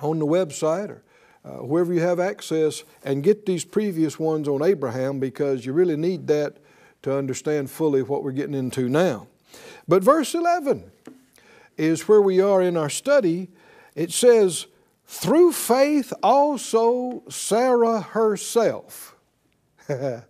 on 0.00 0.18
the 0.18 0.26
website 0.26 0.90
or 0.90 1.02
uh, 1.44 1.64
wherever 1.64 1.92
you 1.92 2.00
have 2.00 2.20
access 2.20 2.84
and 3.02 3.22
get 3.22 3.46
these 3.46 3.64
previous 3.64 4.18
ones 4.18 4.46
on 4.46 4.62
Abraham 4.62 5.18
because 5.18 5.64
you 5.64 5.72
really 5.72 5.96
need 5.96 6.26
that 6.26 6.58
to 7.02 7.16
understand 7.16 7.70
fully 7.70 8.02
what 8.02 8.22
we're 8.22 8.32
getting 8.32 8.54
into 8.54 8.88
now. 8.88 9.26
But 9.88 10.04
verse 10.04 10.34
11 10.34 10.90
is 11.80 12.06
where 12.06 12.20
we 12.20 12.40
are 12.40 12.60
in 12.60 12.76
our 12.76 12.90
study. 12.90 13.48
It 13.94 14.12
says, 14.12 14.66
through 15.06 15.52
faith 15.52 16.12
also 16.22 17.22
Sarah 17.28 18.00
herself. 18.00 19.16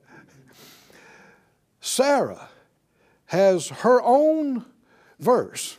Sarah 1.81 2.49
has 3.27 3.69
her 3.69 4.01
own 4.03 4.65
verse. 5.19 5.77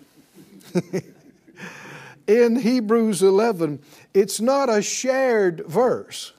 in 2.28 2.58
Hebrews 2.58 3.24
11, 3.24 3.82
it's 4.14 4.42
not 4.42 4.70
a 4.70 4.82
shared 4.82 5.66
verse. 5.68 6.34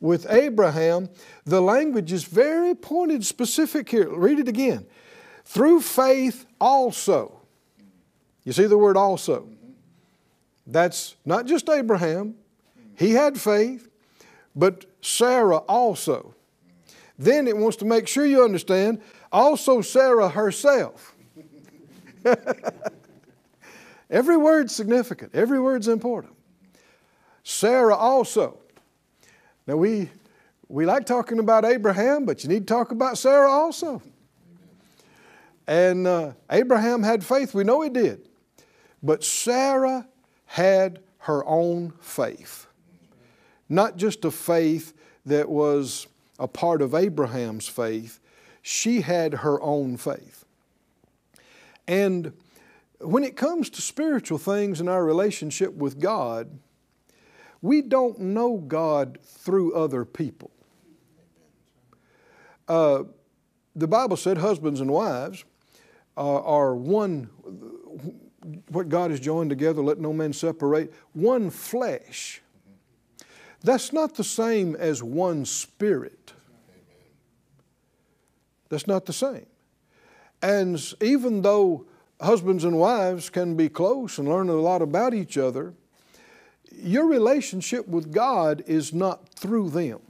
With 0.00 0.26
Abraham, 0.28 1.08
the 1.46 1.62
language 1.62 2.12
is 2.12 2.24
very 2.24 2.74
pointed, 2.74 3.24
specific 3.24 3.88
here. 3.88 4.08
Read 4.10 4.38
it 4.38 4.48
again. 4.48 4.86
Through 5.44 5.80
faith 5.80 6.44
also. 6.60 7.33
You 8.44 8.52
see 8.52 8.66
the 8.66 8.78
word 8.78 8.96
also. 8.96 9.48
That's 10.66 11.16
not 11.24 11.46
just 11.46 11.68
Abraham, 11.68 12.34
he 12.96 13.10
had 13.10 13.38
faith, 13.40 13.88
but 14.54 14.84
Sarah 15.02 15.58
also. 15.58 16.34
Then 17.18 17.46
it 17.46 17.56
wants 17.56 17.76
to 17.78 17.84
make 17.84 18.08
sure 18.08 18.24
you 18.24 18.42
understand 18.42 19.00
also 19.30 19.80
Sarah 19.80 20.28
herself. 20.28 21.14
Every 24.10 24.36
word's 24.36 24.74
significant, 24.74 25.34
every 25.34 25.58
word's 25.58 25.88
important. 25.88 26.34
Sarah 27.42 27.96
also. 27.96 28.58
Now 29.66 29.76
we 29.76 30.10
we 30.68 30.86
like 30.86 31.04
talking 31.06 31.38
about 31.38 31.64
Abraham, 31.64 32.24
but 32.24 32.42
you 32.42 32.48
need 32.48 32.66
to 32.66 32.74
talk 32.74 32.92
about 32.92 33.18
Sarah 33.18 33.50
also. 33.50 34.02
And 35.66 36.06
uh, 36.06 36.32
Abraham 36.50 37.02
had 37.02 37.24
faith, 37.24 37.54
we 37.54 37.64
know 37.64 37.80
he 37.80 37.88
did. 37.88 38.28
But 39.04 39.22
Sarah 39.22 40.08
had 40.46 41.00
her 41.18 41.44
own 41.46 41.92
faith. 42.00 42.66
Not 43.68 43.98
just 43.98 44.24
a 44.24 44.30
faith 44.30 44.94
that 45.26 45.48
was 45.48 46.06
a 46.38 46.48
part 46.48 46.80
of 46.80 46.94
Abraham's 46.94 47.68
faith, 47.68 48.18
she 48.62 49.02
had 49.02 49.34
her 49.34 49.60
own 49.60 49.98
faith. 49.98 50.46
And 51.86 52.32
when 52.98 53.24
it 53.24 53.36
comes 53.36 53.68
to 53.70 53.82
spiritual 53.82 54.38
things 54.38 54.80
in 54.80 54.88
our 54.88 55.04
relationship 55.04 55.74
with 55.74 56.00
God, 56.00 56.58
we 57.60 57.82
don't 57.82 58.18
know 58.18 58.56
God 58.56 59.18
through 59.22 59.74
other 59.74 60.06
people. 60.06 60.50
Uh, 62.66 63.04
the 63.76 63.86
Bible 63.86 64.16
said 64.16 64.38
husbands 64.38 64.80
and 64.80 64.90
wives 64.90 65.44
are, 66.16 66.40
are 66.42 66.74
one 66.74 67.28
what 68.68 68.88
God 68.88 69.10
has 69.10 69.20
joined 69.20 69.50
together, 69.50 69.82
let 69.82 69.98
no 69.98 70.12
man 70.12 70.32
separate. 70.32 70.92
One 71.12 71.50
flesh. 71.50 72.42
That's 73.62 73.92
not 73.92 74.14
the 74.14 74.24
same 74.24 74.76
as 74.76 75.02
one 75.02 75.44
spirit. 75.44 76.32
That's 78.68 78.86
not 78.86 79.06
the 79.06 79.12
same. 79.12 79.46
And 80.42 80.82
even 81.00 81.42
though 81.42 81.86
husbands 82.20 82.64
and 82.64 82.78
wives 82.78 83.30
can 83.30 83.56
be 83.56 83.68
close 83.68 84.18
and 84.18 84.28
learn 84.28 84.48
a 84.48 84.54
lot 84.54 84.82
about 84.82 85.14
each 85.14 85.38
other, 85.38 85.74
your 86.70 87.06
relationship 87.06 87.88
with 87.88 88.12
God 88.12 88.62
is 88.66 88.92
not 88.92 89.28
through 89.30 89.70
them. 89.70 90.00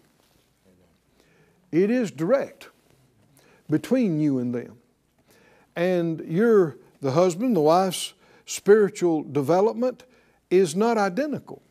It 1.71 1.91
is 1.91 2.11
direct 2.11 2.69
between 3.69 4.21
you 4.21 4.38
and 4.38 4.55
them. 4.55 4.79
And 5.76 6.21
you're 6.26 6.76
the 7.00 7.12
husband, 7.12 7.55
the 7.55 7.61
wife's 7.61 8.14
spiritual 8.47 9.23
development 9.23 10.05
is 10.51 10.77
not 10.77 10.99
identical. 10.99 11.63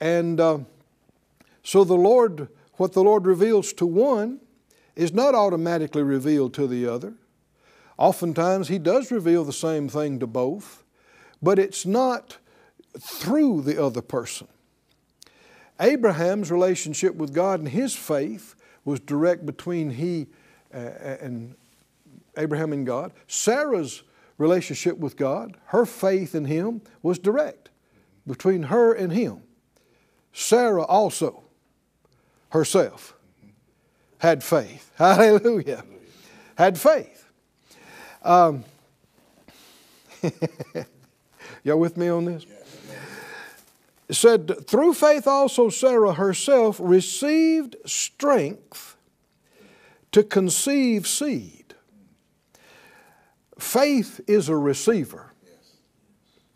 And 0.00 0.40
uh, 0.40 0.58
so 1.62 1.84
the 1.84 1.94
Lord, 1.94 2.48
what 2.74 2.92
the 2.92 3.02
Lord 3.02 3.26
reveals 3.26 3.72
to 3.74 3.86
one, 3.86 4.40
is 4.96 5.12
not 5.12 5.34
automatically 5.34 6.02
revealed 6.02 6.54
to 6.54 6.66
the 6.66 6.86
other. 6.86 7.14
Oftentimes, 7.96 8.68
He 8.68 8.78
does 8.78 9.10
reveal 9.10 9.44
the 9.44 9.52
same 9.52 9.88
thing 9.88 10.18
to 10.20 10.26
both, 10.26 10.84
but 11.42 11.58
it's 11.58 11.86
not 11.86 12.38
through 12.98 13.62
the 13.62 13.82
other 13.82 14.02
person. 14.02 14.48
Abraham's 15.80 16.50
relationship 16.50 17.14
with 17.14 17.32
God 17.32 17.60
and 17.60 17.68
his 17.68 17.94
faith 17.96 18.54
was 18.84 19.00
direct 19.00 19.46
between 19.46 19.90
he 19.90 20.26
uh, 20.74 20.78
and 20.78 21.54
Abraham 22.36 22.72
and 22.72 22.86
God. 22.86 23.12
Sarah's 23.26 24.02
relationship 24.40 24.96
with 24.96 25.16
God, 25.16 25.58
her 25.66 25.84
faith 25.84 26.34
in 26.34 26.46
him 26.46 26.80
was 27.02 27.18
direct 27.18 27.68
between 28.26 28.64
her 28.64 28.92
and 28.92 29.12
him. 29.12 29.42
Sarah 30.32 30.84
also 30.84 31.44
herself 32.48 33.14
had 34.18 34.42
faith. 34.42 34.90
Hallelujah. 34.96 35.84
Had 36.56 36.78
faith. 36.78 37.30
Um, 38.22 38.64
y'all 41.62 41.78
with 41.78 41.96
me 41.98 42.08
on 42.08 42.24
this? 42.24 42.46
Said, 44.10 44.66
through 44.66 44.94
faith 44.94 45.26
also 45.26 45.68
Sarah 45.68 46.14
herself 46.14 46.78
received 46.82 47.76
strength 47.84 48.96
to 50.12 50.22
conceive 50.22 51.06
seed. 51.06 51.59
Faith 53.60 54.20
is 54.26 54.48
a 54.48 54.56
receiver. 54.56 55.32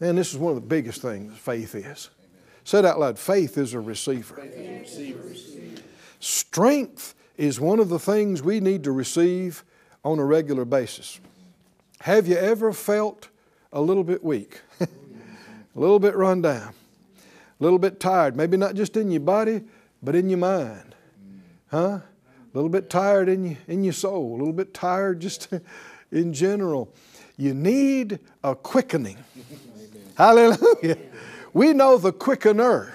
And 0.01 0.19
this 0.19 0.33
is 0.33 0.39
one 0.39 0.51
of 0.51 0.57
the 0.57 0.67
biggest 0.67 1.01
things 1.01 1.37
faith 1.39 1.75
is. 1.75 2.11
Say 2.65 2.81
it 2.81 2.85
out 2.85 2.99
loud 2.99 3.19
faith 3.19 3.59
is 3.59 3.75
a 3.75 3.81
receiver. 3.81 4.43
Strength 6.21 7.15
is 7.37 7.61
one 7.61 7.79
of 7.79 7.89
the 7.89 7.99
things 7.99 8.43
we 8.43 8.61
need 8.61 8.85
to 8.85 8.93
receive 8.93 9.65
on 10.05 10.19
a 10.19 10.25
regular 10.25 10.65
basis. 10.65 11.21
Have 12.01 12.27
you 12.27 12.37
ever 12.37 12.73
felt 12.73 13.29
a 13.73 13.81
little 13.81 14.05
bit 14.05 14.23
weak, 14.25 14.61
a 14.81 14.89
little 15.75 15.99
bit 15.99 16.17
run 16.17 16.43
down? 16.43 16.75
a 17.61 17.63
little 17.63 17.79
bit 17.79 18.01
tired, 18.01 18.37
maybe 18.37 18.57
not 18.57 18.75
just 18.75 18.97
in 18.97 19.11
your 19.11 19.21
body, 19.21 19.63
but 20.03 20.15
in 20.15 20.29
your 20.29 20.39
mind. 20.39 20.95
Huh? 21.69 21.79
A 21.79 22.03
little 22.53 22.69
bit 22.69 22.91
tired 22.91 23.29
in, 23.29 23.45
you, 23.45 23.57
in 23.67 23.85
your 23.85 23.93
soul, 23.93 24.33
a 24.35 24.39
little 24.39 24.53
bit 24.53 24.75
tired 24.75 25.21
just 25.21 25.49
in 26.15 26.33
general. 26.33 26.93
You 27.37 27.53
need 27.53 28.21
a 28.43 28.55
quickening. 28.55 29.19
Hallelujah. 30.17 30.97
We 31.53 31.73
know 31.73 31.99
the 31.99 32.13
quickener. 32.13 32.93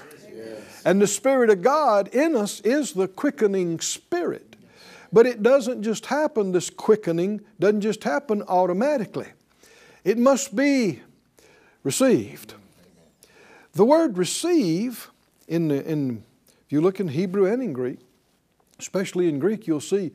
And 0.85 1.01
the 1.01 1.07
Spirit 1.07 1.49
of 1.49 1.61
God 1.61 2.07
in 2.09 2.35
us 2.35 2.61
is 2.61 2.93
the 2.93 3.07
quickening 3.07 3.79
Spirit. 3.81 4.55
But 5.11 5.25
it 5.25 5.43
doesn't 5.43 5.83
just 5.83 6.05
happen, 6.05 6.51
this 6.51 6.69
quickening 6.69 7.41
doesn't 7.59 7.81
just 7.81 8.03
happen 8.03 8.43
automatically. 8.43 9.27
It 10.03 10.17
must 10.17 10.55
be 10.55 11.01
received. 11.83 12.53
The 13.73 13.85
word 13.85 14.17
receive, 14.17 15.09
in, 15.47 15.71
in, 15.71 16.23
if 16.65 16.71
you 16.71 16.79
look 16.79 16.99
in 16.99 17.09
Hebrew 17.09 17.45
and 17.45 17.61
in 17.61 17.73
Greek, 17.73 17.99
especially 18.79 19.27
in 19.27 19.39
Greek, 19.39 19.67
you'll 19.67 19.81
see 19.81 20.11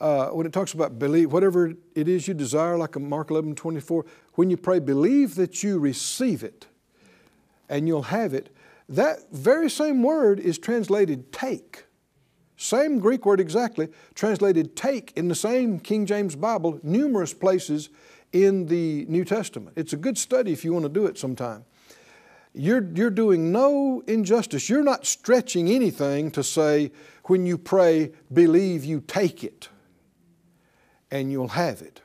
uh, 0.00 0.28
when 0.28 0.46
it 0.46 0.52
talks 0.52 0.74
about 0.74 0.98
believe, 0.98 1.32
whatever 1.32 1.72
it 1.94 2.08
is 2.08 2.28
you 2.28 2.34
desire, 2.34 2.76
like 2.76 2.98
Mark 2.98 3.30
11 3.30 3.54
24, 3.54 4.04
when 4.34 4.50
you 4.50 4.56
pray, 4.56 4.78
believe 4.78 5.34
that 5.36 5.62
you 5.62 5.78
receive 5.78 6.42
it 6.42 6.66
and 7.68 7.88
you'll 7.88 8.02
have 8.02 8.34
it. 8.34 8.54
That 8.88 9.32
very 9.32 9.68
same 9.70 10.02
word 10.02 10.38
is 10.38 10.58
translated 10.58 11.32
take. 11.32 11.84
Same 12.56 12.98
Greek 13.00 13.26
word 13.26 13.40
exactly, 13.40 13.88
translated 14.14 14.76
take 14.76 15.12
in 15.16 15.28
the 15.28 15.34
same 15.34 15.78
King 15.78 16.06
James 16.06 16.36
Bible, 16.36 16.80
numerous 16.82 17.34
places 17.34 17.90
in 18.32 18.66
the 18.66 19.04
New 19.08 19.24
Testament. 19.24 19.76
It's 19.76 19.92
a 19.92 19.96
good 19.96 20.16
study 20.16 20.52
if 20.52 20.64
you 20.64 20.72
want 20.72 20.84
to 20.84 20.88
do 20.88 21.06
it 21.06 21.18
sometime 21.18 21.64
you're, 22.56 22.82
you're 22.94 23.10
doing 23.10 23.52
no 23.52 24.02
injustice. 24.06 24.68
You're 24.68 24.82
not 24.82 25.06
stretching 25.06 25.68
anything 25.68 26.30
to 26.32 26.42
say, 26.42 26.90
when 27.24 27.44
you 27.44 27.58
pray, 27.58 28.12
believe 28.32 28.84
you 28.84 29.02
take 29.06 29.44
it 29.44 29.68
and 31.10 31.30
you'll 31.30 31.48
have 31.48 31.82
it. 31.82 32.00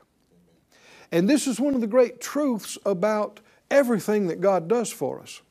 And 1.11 1.29
this 1.29 1.47
is 1.47 1.59
one 1.59 1.75
of 1.75 1.81
the 1.81 1.87
great 1.87 2.21
truths 2.21 2.77
about 2.85 3.39
everything 3.69 4.27
that 4.27 4.41
God 4.41 4.67
does 4.67 4.91
for 4.91 5.19
us. 5.19 5.41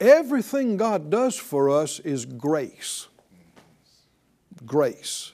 Everything 0.00 0.76
God 0.76 1.10
does 1.10 1.36
for 1.36 1.70
us 1.70 2.00
is 2.00 2.24
grace. 2.24 3.08
Grace. 4.64 5.32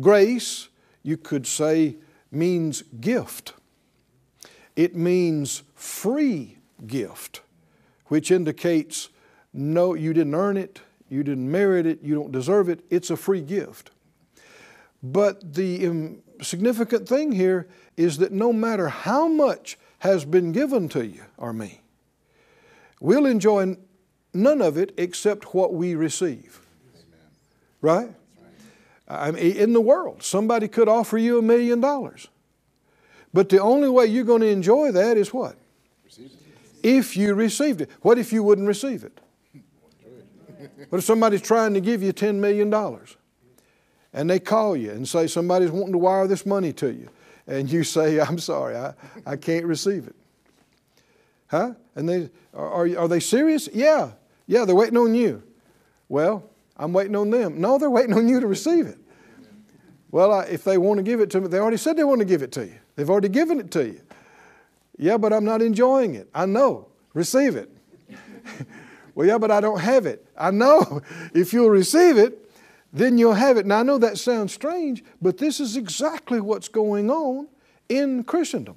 Grace, 0.00 0.68
you 1.02 1.16
could 1.16 1.46
say, 1.46 1.96
means 2.30 2.82
gift. 3.00 3.52
It 4.74 4.96
means 4.96 5.62
free 5.74 6.56
gift, 6.86 7.42
which 8.06 8.30
indicates 8.30 9.10
no, 9.52 9.94
you 9.94 10.14
didn't 10.14 10.34
earn 10.34 10.56
it, 10.56 10.80
you 11.10 11.22
didn't 11.22 11.50
merit 11.50 11.84
it, 11.84 12.00
you 12.02 12.14
don't 12.14 12.32
deserve 12.32 12.70
it. 12.70 12.80
It's 12.88 13.10
a 13.10 13.16
free 13.16 13.42
gift. 13.42 13.90
But 15.02 15.54
the 15.54 16.16
significant 16.42 17.08
thing 17.08 17.32
here 17.32 17.68
is 17.96 18.18
that 18.18 18.32
no 18.32 18.52
matter 18.52 18.88
how 18.88 19.28
much 19.28 19.78
has 19.98 20.24
been 20.24 20.52
given 20.52 20.88
to 20.90 21.06
you 21.06 21.22
or 21.36 21.52
me, 21.52 21.80
we'll 23.00 23.26
enjoy 23.26 23.76
none 24.32 24.62
of 24.62 24.76
it 24.76 24.92
except 24.96 25.54
what 25.54 25.74
we 25.74 25.94
receive. 25.94 26.60
Right? 27.80 28.14
I 29.08 29.32
mean, 29.32 29.56
in 29.56 29.72
the 29.72 29.80
world, 29.80 30.22
somebody 30.22 30.68
could 30.68 30.88
offer 30.88 31.18
you 31.18 31.38
a 31.38 31.42
million 31.42 31.80
dollars. 31.80 32.28
But 33.34 33.48
the 33.48 33.60
only 33.60 33.88
way 33.88 34.06
you're 34.06 34.24
going 34.24 34.42
to 34.42 34.48
enjoy 34.48 34.92
that 34.92 35.16
is 35.16 35.32
what? 35.32 35.56
if 36.82 37.16
you 37.16 37.34
received 37.34 37.80
it. 37.80 37.90
What 38.02 38.18
if 38.18 38.32
you 38.32 38.42
wouldn't 38.42 38.66
receive 38.66 39.04
it? 39.04 39.20
What 40.88 40.98
if 40.98 41.04
somebody's 41.04 41.42
trying 41.42 41.74
to 41.74 41.80
give 41.80 42.02
you 42.02 42.12
$10 42.12 42.36
million 42.36 42.70
and 44.12 44.28
they 44.28 44.38
call 44.38 44.76
you 44.76 44.90
and 44.90 45.08
say 45.08 45.26
somebody's 45.26 45.70
wanting 45.70 45.92
to 45.92 45.98
wire 45.98 46.26
this 46.26 46.44
money 46.44 46.72
to 46.74 46.92
you 46.92 47.08
and 47.46 47.70
you 47.70 47.84
say, 47.84 48.20
I'm 48.20 48.38
sorry, 48.38 48.76
I, 48.76 48.94
I 49.26 49.36
can't 49.36 49.66
receive 49.66 50.06
it? 50.06 50.16
Huh? 51.48 51.74
And 51.94 52.08
they, 52.08 52.30
are, 52.54 52.98
are 52.98 53.08
they 53.08 53.20
serious? 53.20 53.68
Yeah. 53.72 54.12
Yeah, 54.46 54.64
they're 54.64 54.74
waiting 54.74 54.96
on 54.96 55.14
you. 55.14 55.42
Well, 56.08 56.48
I'm 56.76 56.92
waiting 56.92 57.16
on 57.16 57.30
them. 57.30 57.60
No, 57.60 57.78
they're 57.78 57.90
waiting 57.90 58.14
on 58.14 58.28
you 58.28 58.40
to 58.40 58.46
receive 58.46 58.86
it. 58.86 58.98
Well, 60.10 60.32
I, 60.32 60.44
if 60.44 60.64
they 60.64 60.78
want 60.78 60.98
to 60.98 61.02
give 61.02 61.20
it 61.20 61.30
to 61.30 61.40
me, 61.40 61.48
they 61.48 61.58
already 61.58 61.76
said 61.76 61.96
they 61.96 62.04
want 62.04 62.20
to 62.20 62.24
give 62.24 62.42
it 62.42 62.52
to 62.52 62.66
you. 62.66 62.78
They've 62.96 63.08
already 63.08 63.28
given 63.28 63.60
it 63.60 63.70
to 63.72 63.86
you. 63.86 64.00
Yeah, 64.98 65.16
but 65.16 65.32
I'm 65.32 65.44
not 65.44 65.62
enjoying 65.62 66.14
it. 66.14 66.28
I 66.34 66.46
know. 66.46 66.88
Receive 67.14 67.56
it. 67.56 67.70
well, 69.14 69.26
yeah, 69.26 69.38
but 69.38 69.50
I 69.50 69.60
don't 69.60 69.80
have 69.80 70.06
it. 70.06 70.26
I 70.36 70.50
know. 70.50 71.00
If 71.34 71.52
you'll 71.52 71.70
receive 71.70 72.18
it, 72.18 72.41
then 72.92 73.16
you'll 73.16 73.34
have 73.34 73.56
it. 73.56 73.66
Now, 73.66 73.80
I 73.80 73.82
know 73.82 73.98
that 73.98 74.18
sounds 74.18 74.52
strange, 74.52 75.02
but 75.20 75.38
this 75.38 75.60
is 75.60 75.76
exactly 75.76 76.40
what's 76.40 76.68
going 76.68 77.10
on 77.10 77.48
in 77.88 78.24
Christendom 78.24 78.76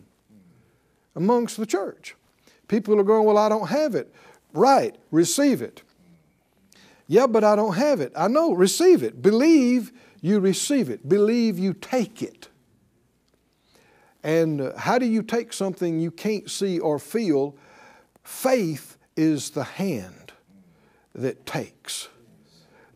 amongst 1.15 1.57
the 1.57 1.65
church. 1.65 2.15
People 2.67 2.99
are 2.99 3.03
going, 3.03 3.25
Well, 3.25 3.37
I 3.37 3.49
don't 3.49 3.67
have 3.67 3.95
it. 3.95 4.13
Right, 4.53 4.95
receive 5.11 5.61
it. 5.61 5.81
Yeah, 7.07 7.27
but 7.27 7.43
I 7.43 7.55
don't 7.55 7.75
have 7.75 7.99
it. 8.01 8.13
I 8.15 8.27
know, 8.27 8.53
receive 8.53 9.03
it. 9.03 9.21
Believe 9.21 9.91
you 10.21 10.39
receive 10.39 10.89
it. 10.89 11.07
Believe 11.07 11.59
you 11.59 11.73
take 11.73 12.23
it. 12.23 12.47
And 14.23 14.59
uh, 14.59 14.77
how 14.77 14.97
do 14.97 15.05
you 15.05 15.21
take 15.21 15.53
something 15.53 15.99
you 15.99 16.09
can't 16.09 16.49
see 16.49 16.79
or 16.79 16.97
feel? 16.97 17.55
Faith 18.23 18.97
is 19.15 19.51
the 19.51 19.63
hand 19.63 20.33
that 21.13 21.45
takes. 21.45 22.09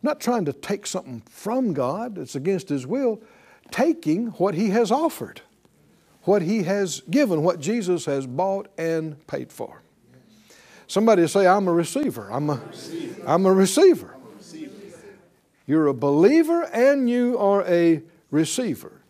Not 0.02 0.20
trying 0.20 0.44
to 0.46 0.52
take 0.52 0.86
something 0.86 1.22
from 1.28 1.72
God 1.72 2.16
that's 2.16 2.34
against 2.34 2.68
His 2.68 2.86
will, 2.86 3.22
taking 3.70 4.28
what 4.28 4.54
He 4.54 4.70
has 4.70 4.90
offered, 4.90 5.42
what 6.22 6.42
He 6.42 6.62
has 6.62 7.02
given, 7.10 7.42
what 7.42 7.60
Jesus 7.60 8.06
has 8.06 8.26
bought 8.26 8.68
and 8.78 9.26
paid 9.26 9.52
for. 9.52 9.82
Somebody 10.86 11.26
say, 11.28 11.46
I'm 11.46 11.68
a 11.68 11.72
receiver. 11.72 12.28
I'm 12.32 12.50
a, 12.50 12.60
I'm 13.26 13.46
a 13.46 13.52
receiver. 13.52 14.16
You're 15.66 15.86
a 15.86 15.94
believer 15.94 16.64
and 16.72 17.08
you 17.08 17.38
are 17.38 17.64
a 17.64 18.02
receiver. 18.32 19.00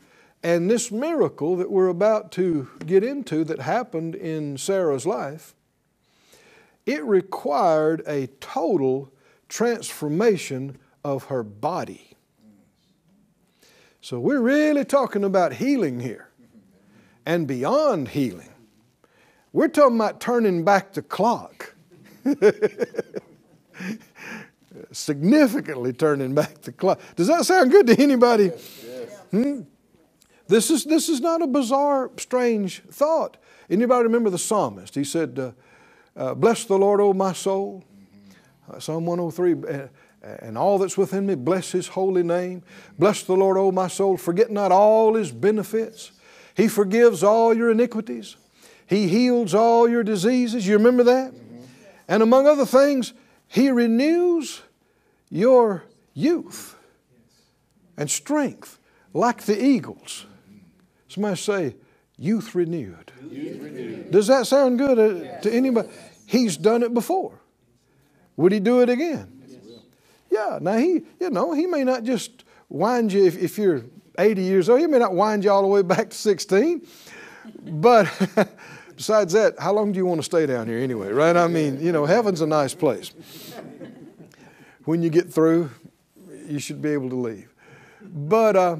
And 0.42 0.70
this 0.70 0.90
miracle 0.90 1.56
that 1.56 1.70
we're 1.70 1.88
about 1.88 2.32
to 2.32 2.68
get 2.84 3.02
into 3.02 3.44
that 3.44 3.60
happened 3.60 4.14
in 4.14 4.58
Sarah's 4.58 5.06
life, 5.06 5.54
it 6.84 7.02
required 7.04 8.02
a 8.06 8.26
total 8.40 9.12
transformation 9.48 10.76
of 11.04 11.24
her 11.24 11.42
body. 11.42 12.16
So 14.00 14.18
we're 14.18 14.40
really 14.40 14.84
talking 14.84 15.24
about 15.24 15.54
healing 15.54 16.00
here 16.00 16.30
and 17.26 17.46
beyond 17.46 18.08
healing. 18.08 18.48
We're 19.52 19.68
talking 19.68 19.96
about 19.96 20.20
turning 20.20 20.64
back 20.64 20.92
the 20.92 21.02
clock. 21.02 21.74
significantly 24.92 25.92
turning 25.92 26.34
back 26.34 26.62
the 26.62 26.72
clock. 26.72 27.00
Does 27.16 27.26
that 27.26 27.44
sound 27.44 27.70
good 27.70 27.86
to 27.88 28.00
anybody? 28.00 28.44
Yes, 28.44 28.84
yes. 28.84 29.18
Hmm? 29.30 29.60
This 30.48 30.70
is, 30.70 30.84
this 30.84 31.08
is 31.08 31.20
not 31.20 31.42
a 31.42 31.46
bizarre, 31.46 32.10
strange 32.16 32.82
thought. 32.90 33.36
Anybody 33.68 34.04
remember 34.04 34.30
the 34.30 34.38
psalmist? 34.38 34.94
He 34.94 35.04
said, 35.04 35.38
uh, 35.38 35.52
uh, 36.16 36.34
Bless 36.34 36.64
the 36.64 36.76
Lord, 36.76 37.00
O 37.00 37.12
my 37.12 37.32
soul. 37.32 37.84
Uh, 38.68 38.80
Psalm 38.80 39.06
103, 39.06 39.52
uh, 39.52 39.86
and 40.22 40.58
all 40.58 40.78
that's 40.78 40.98
within 40.98 41.26
me, 41.26 41.34
bless 41.34 41.72
his 41.72 41.88
holy 41.88 42.22
name. 42.22 42.62
Bless 42.98 43.22
the 43.22 43.34
Lord, 43.34 43.56
O 43.56 43.72
my 43.72 43.88
soul. 43.88 44.16
Forget 44.16 44.50
not 44.50 44.70
all 44.70 45.14
his 45.14 45.32
benefits. 45.32 46.12
He 46.54 46.68
forgives 46.68 47.22
all 47.22 47.54
your 47.54 47.70
iniquities. 47.70 48.36
He 48.86 49.08
heals 49.08 49.54
all 49.54 49.88
your 49.88 50.02
diseases. 50.02 50.66
You 50.66 50.76
remember 50.76 51.04
that? 51.04 51.32
Mm-hmm. 51.32 51.64
And 52.08 52.22
among 52.22 52.46
other 52.46 52.66
things, 52.66 53.12
He 53.46 53.70
renews 53.70 54.62
your 55.30 55.84
youth 56.12 56.76
and 57.96 58.10
strength 58.10 58.78
like 59.14 59.42
the 59.42 59.62
eagles. 59.62 60.26
Somebody 61.08 61.36
say, 61.36 61.76
youth 62.18 62.54
renewed. 62.54 63.12
Youth 63.30 63.60
renewed. 63.60 64.10
Does 64.10 64.26
that 64.26 64.46
sound 64.46 64.78
good 64.78 64.98
uh, 64.98 65.40
to 65.40 65.52
anybody? 65.52 65.88
He's 66.26 66.56
done 66.56 66.82
it 66.82 66.92
before. 66.92 67.40
Would 68.36 68.52
he 68.52 68.60
do 68.60 68.80
it 68.80 68.88
again? 68.88 69.39
Yeah. 70.30 70.58
Now 70.60 70.76
he, 70.76 71.02
you 71.20 71.30
know, 71.30 71.52
he 71.52 71.66
may 71.66 71.84
not 71.84 72.04
just 72.04 72.44
wind 72.68 73.12
you 73.12 73.26
if, 73.26 73.36
if 73.36 73.58
you're 73.58 73.84
80 74.18 74.42
years 74.42 74.68
old. 74.68 74.80
He 74.80 74.86
may 74.86 74.98
not 74.98 75.14
wind 75.14 75.44
you 75.44 75.50
all 75.50 75.62
the 75.62 75.68
way 75.68 75.82
back 75.82 76.10
to 76.10 76.16
16. 76.16 76.86
But 77.62 78.06
besides 78.96 79.32
that, 79.32 79.58
how 79.58 79.72
long 79.72 79.92
do 79.92 79.98
you 79.98 80.06
want 80.06 80.20
to 80.20 80.24
stay 80.24 80.46
down 80.46 80.68
here 80.68 80.78
anyway, 80.78 81.10
right? 81.10 81.36
I 81.36 81.48
mean, 81.48 81.80
you 81.80 81.92
know, 81.92 82.06
heaven's 82.06 82.40
a 82.40 82.46
nice 82.46 82.74
place. 82.74 83.12
When 84.84 85.02
you 85.02 85.10
get 85.10 85.32
through, 85.32 85.70
you 86.46 86.58
should 86.58 86.80
be 86.80 86.90
able 86.90 87.10
to 87.10 87.16
leave. 87.16 87.52
But 88.02 88.56
uh, 88.56 88.76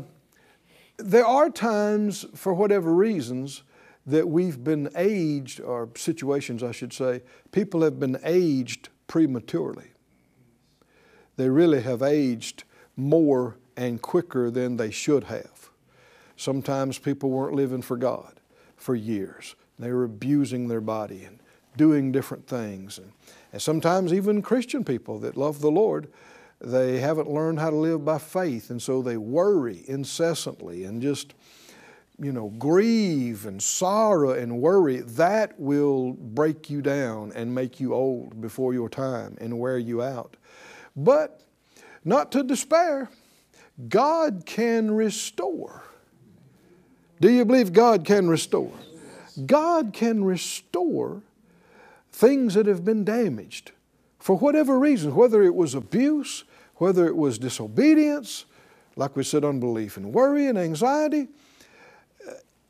there 0.98 1.26
are 1.26 1.50
times, 1.50 2.26
for 2.34 2.52
whatever 2.54 2.92
reasons, 2.92 3.62
that 4.06 4.28
we've 4.28 4.62
been 4.62 4.88
aged, 4.96 5.60
or 5.60 5.88
situations, 5.94 6.62
I 6.62 6.72
should 6.72 6.92
say, 6.92 7.22
people 7.52 7.82
have 7.82 8.00
been 8.00 8.18
aged 8.24 8.88
prematurely. 9.06 9.92
They 11.40 11.48
really 11.48 11.80
have 11.80 12.02
aged 12.02 12.64
more 12.98 13.56
and 13.74 14.02
quicker 14.02 14.50
than 14.50 14.76
they 14.76 14.90
should 14.90 15.24
have. 15.24 15.70
Sometimes 16.36 16.98
people 16.98 17.30
weren't 17.30 17.54
living 17.54 17.80
for 17.80 17.96
God 17.96 18.40
for 18.76 18.94
years. 18.94 19.54
They 19.78 19.90
were 19.90 20.04
abusing 20.04 20.68
their 20.68 20.82
body 20.82 21.24
and 21.24 21.38
doing 21.78 22.12
different 22.12 22.46
things. 22.46 22.98
And, 22.98 23.12
and 23.54 23.62
sometimes 23.62 24.12
even 24.12 24.42
Christian 24.42 24.84
people 24.84 25.18
that 25.20 25.38
love 25.38 25.62
the 25.62 25.70
Lord 25.70 26.08
they 26.60 26.98
haven't 26.98 27.30
learned 27.30 27.58
how 27.58 27.70
to 27.70 27.76
live 27.76 28.04
by 28.04 28.18
faith, 28.18 28.68
and 28.68 28.82
so 28.82 29.00
they 29.00 29.16
worry 29.16 29.82
incessantly 29.86 30.84
and 30.84 31.00
just, 31.00 31.32
you 32.18 32.32
know, 32.32 32.48
grieve 32.58 33.46
and 33.46 33.62
sorrow 33.62 34.32
and 34.32 34.60
worry. 34.60 35.00
That 35.00 35.58
will 35.58 36.12
break 36.12 36.68
you 36.68 36.82
down 36.82 37.32
and 37.34 37.54
make 37.54 37.80
you 37.80 37.94
old 37.94 38.42
before 38.42 38.74
your 38.74 38.90
time 38.90 39.38
and 39.40 39.58
wear 39.58 39.78
you 39.78 40.02
out. 40.02 40.36
But 40.96 41.42
not 42.04 42.32
to 42.32 42.42
despair, 42.42 43.10
God 43.88 44.42
can 44.46 44.90
restore. 44.90 45.82
Do 47.20 47.30
you 47.30 47.44
believe 47.44 47.72
God 47.72 48.04
can 48.04 48.28
restore? 48.28 48.72
God 49.46 49.92
can 49.92 50.24
restore 50.24 51.22
things 52.12 52.54
that 52.54 52.66
have 52.66 52.84
been 52.84 53.04
damaged 53.04 53.72
for 54.18 54.36
whatever 54.36 54.78
reason, 54.78 55.14
whether 55.14 55.42
it 55.42 55.54
was 55.54 55.74
abuse, 55.74 56.44
whether 56.76 57.06
it 57.06 57.16
was 57.16 57.38
disobedience, 57.38 58.44
like 58.96 59.16
we 59.16 59.24
said, 59.24 59.44
unbelief 59.44 59.96
and 59.96 60.12
worry 60.12 60.46
and 60.46 60.58
anxiety, 60.58 61.28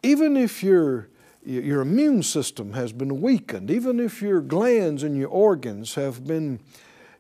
even 0.03 0.37
if 0.37 0.63
your, 0.63 1.09
your 1.45 1.81
immune 1.81 2.23
system 2.23 2.73
has 2.73 2.93
been 2.93 3.21
weakened, 3.21 3.71
even 3.71 4.01
if 4.01 4.23
your 4.23 4.41
glands 4.41 5.03
and 5.03 5.17
your 5.17 5.29
organs 5.29 5.95
have 5.95 6.27
been, 6.27 6.61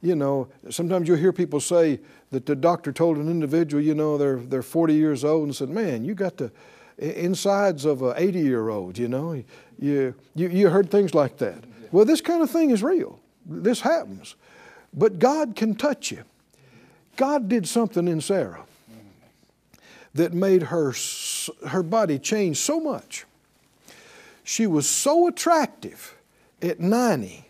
you 0.02 0.14
know, 0.14 0.48
sometimes 0.70 1.08
you'll 1.08 1.18
hear 1.18 1.32
people 1.32 1.60
say 1.60 2.00
that 2.30 2.46
the 2.46 2.56
doctor 2.56 2.92
told 2.92 3.18
an 3.18 3.28
individual, 3.28 3.82
you 3.82 3.94
know, 3.94 4.16
they're, 4.16 4.36
they're 4.36 4.62
40 4.62 4.94
years 4.94 5.24
old 5.24 5.44
and 5.44 5.54
said, 5.54 5.68
man, 5.68 6.04
you 6.04 6.14
got 6.14 6.38
the 6.38 6.50
insides 6.98 7.84
of 7.84 8.02
an 8.02 8.14
80 8.16 8.40
year 8.40 8.68
old, 8.68 8.96
you 8.96 9.08
know. 9.08 9.42
You, 9.78 10.14
you, 10.34 10.48
you 10.48 10.68
heard 10.70 10.90
things 10.90 11.14
like 11.14 11.38
that. 11.38 11.64
Well, 11.92 12.04
this 12.04 12.20
kind 12.20 12.42
of 12.42 12.50
thing 12.50 12.70
is 12.70 12.82
real. 12.82 13.20
This 13.46 13.80
happens. 13.80 14.36
But 14.94 15.18
God 15.18 15.54
can 15.54 15.74
touch 15.74 16.10
you. 16.10 16.24
God 17.16 17.48
did 17.48 17.68
something 17.68 18.08
in 18.08 18.20
Sarah 18.20 18.64
that 20.14 20.32
made 20.32 20.64
her, 20.64 20.94
her 21.68 21.82
body 21.82 22.18
change 22.18 22.56
so 22.56 22.80
much. 22.80 23.26
She 24.44 24.66
was 24.66 24.88
so 24.88 25.28
attractive 25.28 26.16
at 26.62 26.80
90 26.80 27.44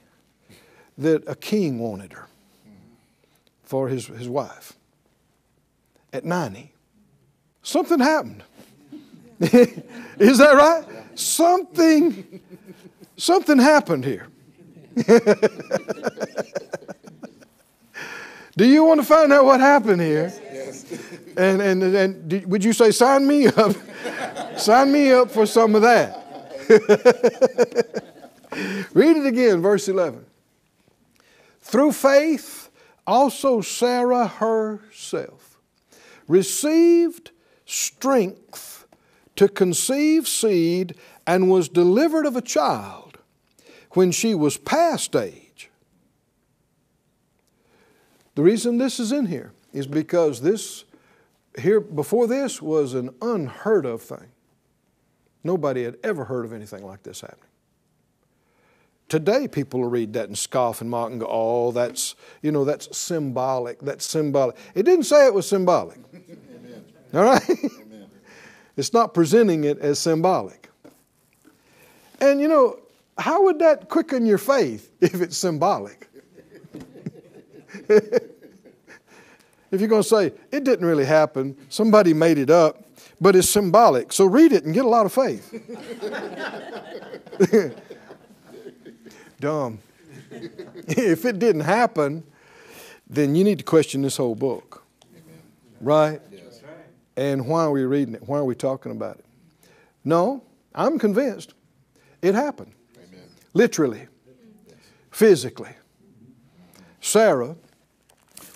that 0.99 1.23
a 1.27 1.35
king 1.35 1.79
wanted 1.79 2.13
her 2.13 2.27
for 3.71 3.87
his, 3.87 4.09
his 4.09 4.29
wife. 4.29 4.73
At 6.13 6.25
90. 6.25 6.73
Something 7.63 8.01
happened. 8.01 8.43
Is 9.39 10.39
that 10.39 10.57
right? 10.57 10.85
Something, 11.15 12.41
something 13.17 13.59
happened 13.59 14.05
here. 14.05 14.27
Do 18.57 18.67
you 18.67 18.83
want 18.83 19.01
to 19.01 19.07
find 19.07 19.33
out 19.33 19.45
what 19.45 19.61
happened 19.61 20.01
here? 20.03 20.33
Yes. 20.53 20.85
And, 21.37 21.63
and, 21.63 21.81
and 21.85 22.29
did, 22.29 22.51
would 22.51 22.65
you 22.65 22.73
say, 22.73 22.91
sign 22.91 23.25
me 23.25 23.47
up? 23.47 23.77
sign 24.59 24.91
me 24.91 25.13
up 25.13 25.31
for 25.31 25.47
some 25.47 25.77
of 25.77 25.83
that. 25.83 26.17
Read 28.95 29.17
it 29.17 29.27
again, 29.27 29.63
verse 29.63 29.87
11. 29.87 30.27
Through 31.61 31.93
faith, 31.93 32.60
also 33.11 33.61
Sarah 33.61 34.27
herself 34.27 35.59
received 36.29 37.31
strength 37.67 38.87
to 39.37 39.49
conceive 39.49 40.29
seed 40.29 40.95
and 41.27 41.51
was 41.51 41.69
delivered 41.69 42.27
of 42.27 42.37
a 42.37 42.43
child 42.43 43.19
when 43.91 44.11
she 44.13 44.35
was 44.35 44.57
past 44.57 45.17
age 45.17 45.51
the 48.41 48.45
reason 48.45 48.79
this 48.79 48.99
is 48.99 49.13
in 49.13 49.27
here 49.27 49.53
is 49.71 49.87
because 49.87 50.41
this, 50.41 50.85
here 51.59 51.79
before 51.79 52.27
this, 52.27 52.63
was 52.63 52.95
an 52.95 53.11
unheard 53.21 53.85
of 53.85 54.01
thing. 54.01 54.29
Nobody 55.45 55.85
had 55.85 55.99
ever 56.03 56.25
heard 56.25 56.47
of 56.47 56.55
anything 56.55 56.83
like 56.83 57.03
this 57.03 57.21
happening. 57.21 57.50
Today, 59.11 59.49
people 59.49 59.81
will 59.81 59.91
read 59.91 60.13
that 60.13 60.29
and 60.29 60.39
scoff 60.39 60.81
and 60.81 60.89
mock 60.89 61.11
and 61.11 61.19
go, 61.19 61.27
oh, 61.29 61.73
that's, 61.73 62.15
you 62.43 62.53
know, 62.53 62.65
that's 62.65 62.97
symbolic. 62.97 63.81
That's 63.81 64.07
symbolic. 64.07 64.57
It 64.73 64.85
didn't 64.85 65.03
say 65.03 65.27
it 65.27 65.35
was 65.35 65.49
symbolic. 65.49 65.99
Amen. 66.15 66.85
All 67.13 67.25
right? 67.25 67.51
Amen. 67.51 68.07
It's 68.77 68.93
not 68.93 69.13
presenting 69.13 69.65
it 69.65 69.81
as 69.81 69.99
symbolic. 69.99 70.71
And, 72.21 72.41
you 72.41 72.47
know, 72.47 72.79
how 73.19 73.43
would 73.43 73.59
that 73.59 73.89
quicken 73.89 74.25
your 74.27 74.39
faith 74.39 74.93
if 75.01 75.21
it's 75.21 75.37
symbolic? 75.37 76.09
if 77.89 78.21
you're 79.73 79.89
going 79.89 80.03
to 80.03 80.09
say, 80.09 80.27
it 80.53 80.63
didn't 80.63 80.87
really 80.87 81.05
happen, 81.05 81.57
somebody 81.69 82.15
made 82.15 82.39
it 82.39 82.49
up, 82.49 82.85
but 83.21 83.35
it's 83.35 83.51
symbolic, 83.51 84.13
so 84.13 84.25
read 84.25 84.53
it 84.53 84.65
and 84.65 84.73
get 84.73 84.85
a 84.85 84.89
lot 84.89 85.05
of 85.05 85.13
faith. 85.13 85.53
Dumb. 89.41 89.81
if 90.31 91.25
it 91.25 91.39
didn't 91.39 91.63
happen, 91.63 92.25
then 93.09 93.35
you 93.35 93.43
need 93.43 93.59
to 93.59 93.65
question 93.65 94.03
this 94.03 94.17
whole 94.17 94.35
book. 94.35 94.85
Right? 95.81 96.21
Yes. 96.31 96.63
And 97.17 97.47
why 97.47 97.65
are 97.65 97.71
we 97.71 97.85
reading 97.85 98.15
it? 98.15 98.23
Why 98.29 98.39
are 98.39 98.45
we 98.45 98.55
talking 98.55 98.93
about 98.93 99.19
it? 99.19 99.25
No, 100.05 100.43
I'm 100.75 100.99
convinced 100.99 101.55
it 102.23 102.35
happened. 102.35 102.73
Amen. 102.97 103.25
Literally, 103.55 104.07
physically. 105.11 105.75
Sarah 107.01 107.57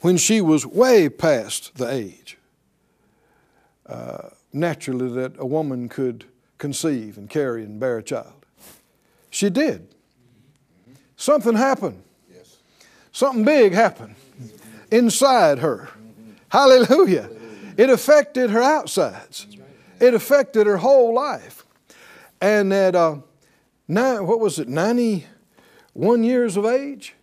when 0.05 0.19
she 0.19 0.39
was 0.43 0.67
way 0.67 1.09
past 1.09 1.77
the 1.77 1.91
age, 1.91 2.37
uh, 3.87 4.29
naturally, 4.53 5.11
that 5.15 5.33
a 5.39 5.47
woman 5.47 5.89
could 5.89 6.27
conceive 6.59 7.17
and 7.17 7.31
carry 7.31 7.65
and 7.65 7.81
bear 7.81 7.97
a 7.97 8.03
child. 8.03 8.45
She 9.31 9.49
did. 9.49 9.94
Something 11.25 11.57
happened. 11.57 12.03
Yes. 12.31 12.59
Something 13.11 13.47
big 13.47 13.73
happened 13.73 14.15
inside 14.91 15.61
her. 15.61 15.89
Hallelujah. 16.51 17.31
It 17.79 17.89
affected 17.89 18.51
her 18.51 18.63
outsides. 18.63 19.47
It 19.99 20.13
affected 20.13 20.67
her 20.67 20.77
whole 20.77 21.15
life. 21.15 21.65
And 22.43 22.75
at 22.75 22.95
uh, 22.95 23.21
nine, 23.89 24.27
what 24.27 24.39
was 24.39 24.59
it, 24.59 24.69
91 24.69 26.25
years 26.25 26.59
of 26.59 26.67
age, 26.67 27.15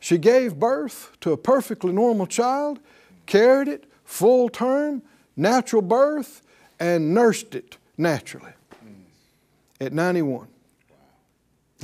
She 0.00 0.18
gave 0.18 0.56
birth 0.56 1.12
to 1.20 1.30
a 1.30 1.36
perfectly 1.36 1.92
normal 1.92 2.26
child, 2.26 2.80
carried 3.26 3.68
it 3.68 3.84
full 4.04 4.48
term, 4.48 5.02
natural 5.36 5.82
birth, 5.82 6.42
and 6.80 7.14
nursed 7.14 7.54
it 7.54 7.76
naturally 7.96 8.54
at 9.80 9.92
91. 9.92 10.48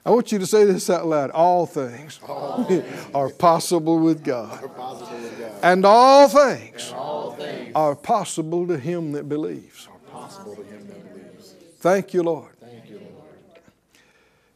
I 0.09 0.11
want 0.11 0.33
you 0.33 0.39
to 0.39 0.47
say 0.47 0.65
this 0.65 0.89
out 0.89 1.07
loud. 1.07 1.31
All 1.33 1.67
things, 1.67 2.19
all 2.27 2.65
things. 2.65 3.07
are 3.15 3.29
possible 3.29 3.99
with 3.99 4.25
God. 4.25 4.59
Possible 4.75 5.19
with 5.21 5.39
God. 5.39 5.53
And, 5.63 5.85
all 5.85 6.27
things, 6.31 6.89
and 6.89 6.97
all 6.99 7.33
things 7.33 7.73
are 7.75 7.95
possible 7.95 8.67
to 8.69 8.79
him 8.79 9.13
that 9.13 9.29
believes. 9.29 9.85
Him 9.85 9.93
that 10.07 11.15
believes. 11.15 11.55
Thank 11.81 12.15
you, 12.15 12.23
Lord. 12.23 12.55
Thank 12.59 12.89
you, 12.89 13.01
Lord. 13.01 13.35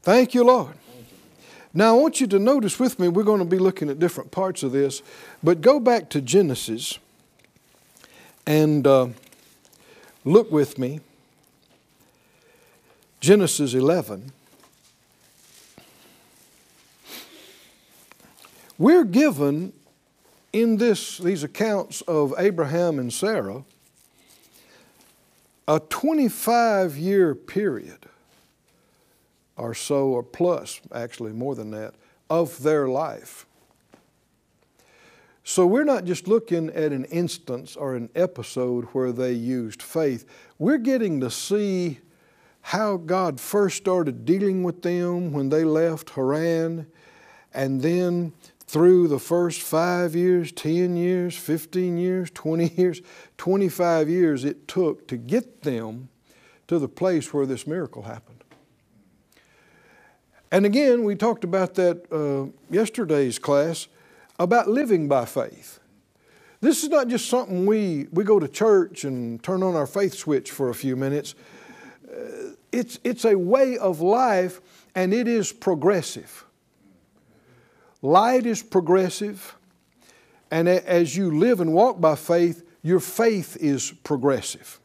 Thank 0.00 0.34
you, 0.34 0.42
Lord. 0.42 0.74
Now, 1.74 1.96
I 1.96 2.00
want 2.00 2.18
you 2.18 2.26
to 2.28 2.38
notice 2.38 2.80
with 2.80 2.98
me, 2.98 3.08
we're 3.08 3.22
going 3.22 3.40
to 3.40 3.44
be 3.44 3.58
looking 3.58 3.90
at 3.90 3.98
different 3.98 4.30
parts 4.30 4.62
of 4.62 4.72
this, 4.72 5.02
but 5.42 5.60
go 5.60 5.78
back 5.78 6.08
to 6.10 6.22
Genesis 6.22 6.98
and 8.46 8.86
uh, 8.86 9.08
look 10.24 10.50
with 10.50 10.78
me. 10.78 11.00
Genesis 13.20 13.74
11. 13.74 14.32
We're 18.82 19.04
given 19.04 19.74
in 20.52 20.76
this, 20.76 21.18
these 21.18 21.44
accounts 21.44 22.00
of 22.00 22.34
Abraham 22.36 22.98
and 22.98 23.12
Sarah 23.12 23.62
a 25.68 25.78
25 25.78 26.96
year 26.96 27.36
period 27.36 28.06
or 29.56 29.72
so, 29.72 30.06
or 30.08 30.24
plus, 30.24 30.80
actually 30.92 31.30
more 31.30 31.54
than 31.54 31.70
that, 31.70 31.94
of 32.28 32.60
their 32.64 32.88
life. 32.88 33.46
So 35.44 35.64
we're 35.64 35.84
not 35.84 36.04
just 36.04 36.26
looking 36.26 36.68
at 36.70 36.90
an 36.90 37.04
instance 37.04 37.76
or 37.76 37.94
an 37.94 38.10
episode 38.16 38.86
where 38.86 39.12
they 39.12 39.30
used 39.30 39.80
faith. 39.80 40.26
We're 40.58 40.78
getting 40.78 41.20
to 41.20 41.30
see 41.30 42.00
how 42.62 42.96
God 42.96 43.38
first 43.38 43.76
started 43.76 44.24
dealing 44.24 44.64
with 44.64 44.82
them 44.82 45.32
when 45.32 45.50
they 45.50 45.62
left 45.62 46.10
Haran, 46.10 46.88
and 47.54 47.80
then 47.80 48.32
through 48.72 49.06
the 49.06 49.18
first 49.18 49.60
five 49.60 50.16
years, 50.16 50.50
10 50.50 50.96
years, 50.96 51.36
15 51.36 51.98
years, 51.98 52.30
20 52.30 52.68
years, 52.78 53.02
25 53.36 54.08
years 54.08 54.46
it 54.46 54.66
took 54.66 55.06
to 55.08 55.18
get 55.18 55.60
them 55.60 56.08
to 56.68 56.78
the 56.78 56.88
place 56.88 57.34
where 57.34 57.44
this 57.44 57.66
miracle 57.66 58.04
happened. 58.04 58.42
And 60.50 60.64
again, 60.64 61.04
we 61.04 61.16
talked 61.16 61.44
about 61.44 61.74
that 61.74 62.10
uh, 62.10 62.50
yesterday's 62.72 63.38
class 63.38 63.88
about 64.38 64.68
living 64.68 65.06
by 65.06 65.26
faith. 65.26 65.78
This 66.62 66.82
is 66.82 66.88
not 66.88 67.08
just 67.08 67.28
something 67.28 67.66
we, 67.66 68.06
we 68.10 68.24
go 68.24 68.40
to 68.40 68.48
church 68.48 69.04
and 69.04 69.42
turn 69.42 69.62
on 69.62 69.76
our 69.76 69.86
faith 69.86 70.14
switch 70.14 70.50
for 70.50 70.70
a 70.70 70.74
few 70.74 70.96
minutes. 70.96 71.34
Uh, 72.10 72.54
it's, 72.72 72.98
it's 73.04 73.26
a 73.26 73.36
way 73.36 73.76
of 73.76 74.00
life 74.00 74.62
and 74.94 75.12
it 75.12 75.28
is 75.28 75.52
progressive. 75.52 76.46
Light 78.02 78.46
is 78.46 78.62
progressive, 78.64 79.56
and 80.50 80.68
as 80.68 81.16
you 81.16 81.38
live 81.38 81.60
and 81.60 81.72
walk 81.72 82.00
by 82.00 82.16
faith, 82.16 82.64
your 82.82 82.98
faith 82.98 83.56
is 83.60 83.92
progressive. 84.02 84.80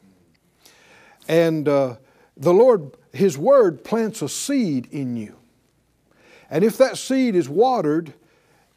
And 1.28 1.68
uh, 1.68 1.96
the 2.38 2.54
Lord, 2.54 2.96
His 3.12 3.36
Word 3.38 3.84
plants 3.84 4.22
a 4.22 4.30
seed 4.30 4.88
in 4.92 5.18
you. 5.18 5.36
And 6.50 6.64
if 6.64 6.78
that 6.78 6.98
seed 6.98 7.36
is 7.36 7.50
watered, 7.50 8.14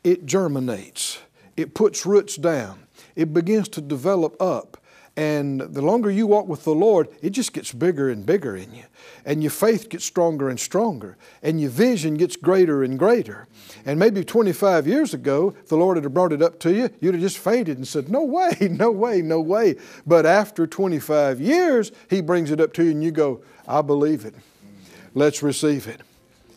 it 0.02 0.24
germinates, 0.24 1.18
it 1.56 1.74
puts 1.74 2.06
roots 2.06 2.36
down, 2.36 2.86
it 3.14 3.34
begins 3.34 3.68
to 3.68 3.82
develop 3.82 4.40
up. 4.40 4.78
And 5.16 5.60
the 5.60 5.82
longer 5.82 6.10
you 6.10 6.26
walk 6.26 6.46
with 6.46 6.64
the 6.64 6.74
Lord, 6.74 7.08
it 7.20 7.30
just 7.30 7.52
gets 7.52 7.72
bigger 7.72 8.08
and 8.08 8.24
bigger 8.24 8.56
in 8.56 8.72
you. 8.72 8.84
And 9.24 9.42
your 9.42 9.50
faith 9.50 9.88
gets 9.88 10.04
stronger 10.04 10.48
and 10.48 10.58
stronger. 10.58 11.16
And 11.42 11.60
your 11.60 11.70
vision 11.70 12.14
gets 12.14 12.36
greater 12.36 12.82
and 12.82 12.98
greater. 12.98 13.48
And 13.84 13.98
maybe 13.98 14.24
25 14.24 14.86
years 14.86 15.12
ago, 15.12 15.54
the 15.66 15.76
Lord 15.76 15.96
had 15.96 16.14
brought 16.14 16.32
it 16.32 16.42
up 16.42 16.58
to 16.60 16.72
you, 16.72 16.90
you'd 17.00 17.14
have 17.14 17.22
just 17.22 17.38
fainted 17.38 17.76
and 17.76 17.86
said, 17.86 18.08
No 18.08 18.22
way, 18.22 18.56
no 18.70 18.90
way, 18.90 19.20
no 19.20 19.40
way. 19.40 19.76
But 20.06 20.26
after 20.26 20.66
25 20.66 21.40
years, 21.40 21.92
He 22.08 22.20
brings 22.20 22.50
it 22.50 22.60
up 22.60 22.72
to 22.74 22.84
you 22.84 22.92
and 22.92 23.02
you 23.02 23.10
go, 23.10 23.42
I 23.66 23.82
believe 23.82 24.24
it. 24.24 24.34
Let's 25.14 25.42
receive 25.42 25.88
it. 25.88 26.00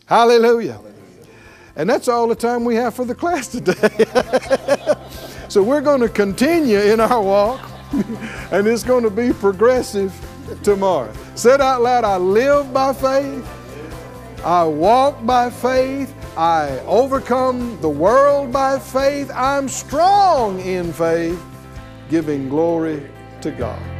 Hallelujah. 0.06 0.80
And 1.76 1.90
that's 1.90 2.06
all 2.08 2.28
the 2.28 2.36
time 2.36 2.64
we 2.64 2.76
have 2.76 2.94
for 2.94 3.04
the 3.04 3.14
class 3.14 3.48
today. 3.48 4.06
so 5.48 5.62
we're 5.62 5.80
going 5.80 6.00
to 6.00 6.08
continue 6.08 6.78
in 6.78 7.00
our 7.00 7.20
walk. 7.20 7.73
and 8.50 8.66
it's 8.66 8.82
going 8.82 9.04
to 9.04 9.10
be 9.10 9.32
progressive 9.32 10.12
tomorrow. 10.62 11.12
Said 11.34 11.60
out 11.60 11.82
loud, 11.82 12.04
I 12.04 12.16
live 12.16 12.72
by 12.72 12.92
faith, 12.92 13.48
I 14.44 14.64
walk 14.64 15.24
by 15.24 15.50
faith, 15.50 16.14
I 16.36 16.80
overcome 16.80 17.80
the 17.80 17.88
world 17.88 18.52
by 18.52 18.78
faith, 18.78 19.30
I'm 19.34 19.68
strong 19.68 20.60
in 20.60 20.92
faith, 20.92 21.40
giving 22.10 22.48
glory 22.48 23.08
to 23.40 23.50
God. 23.50 23.93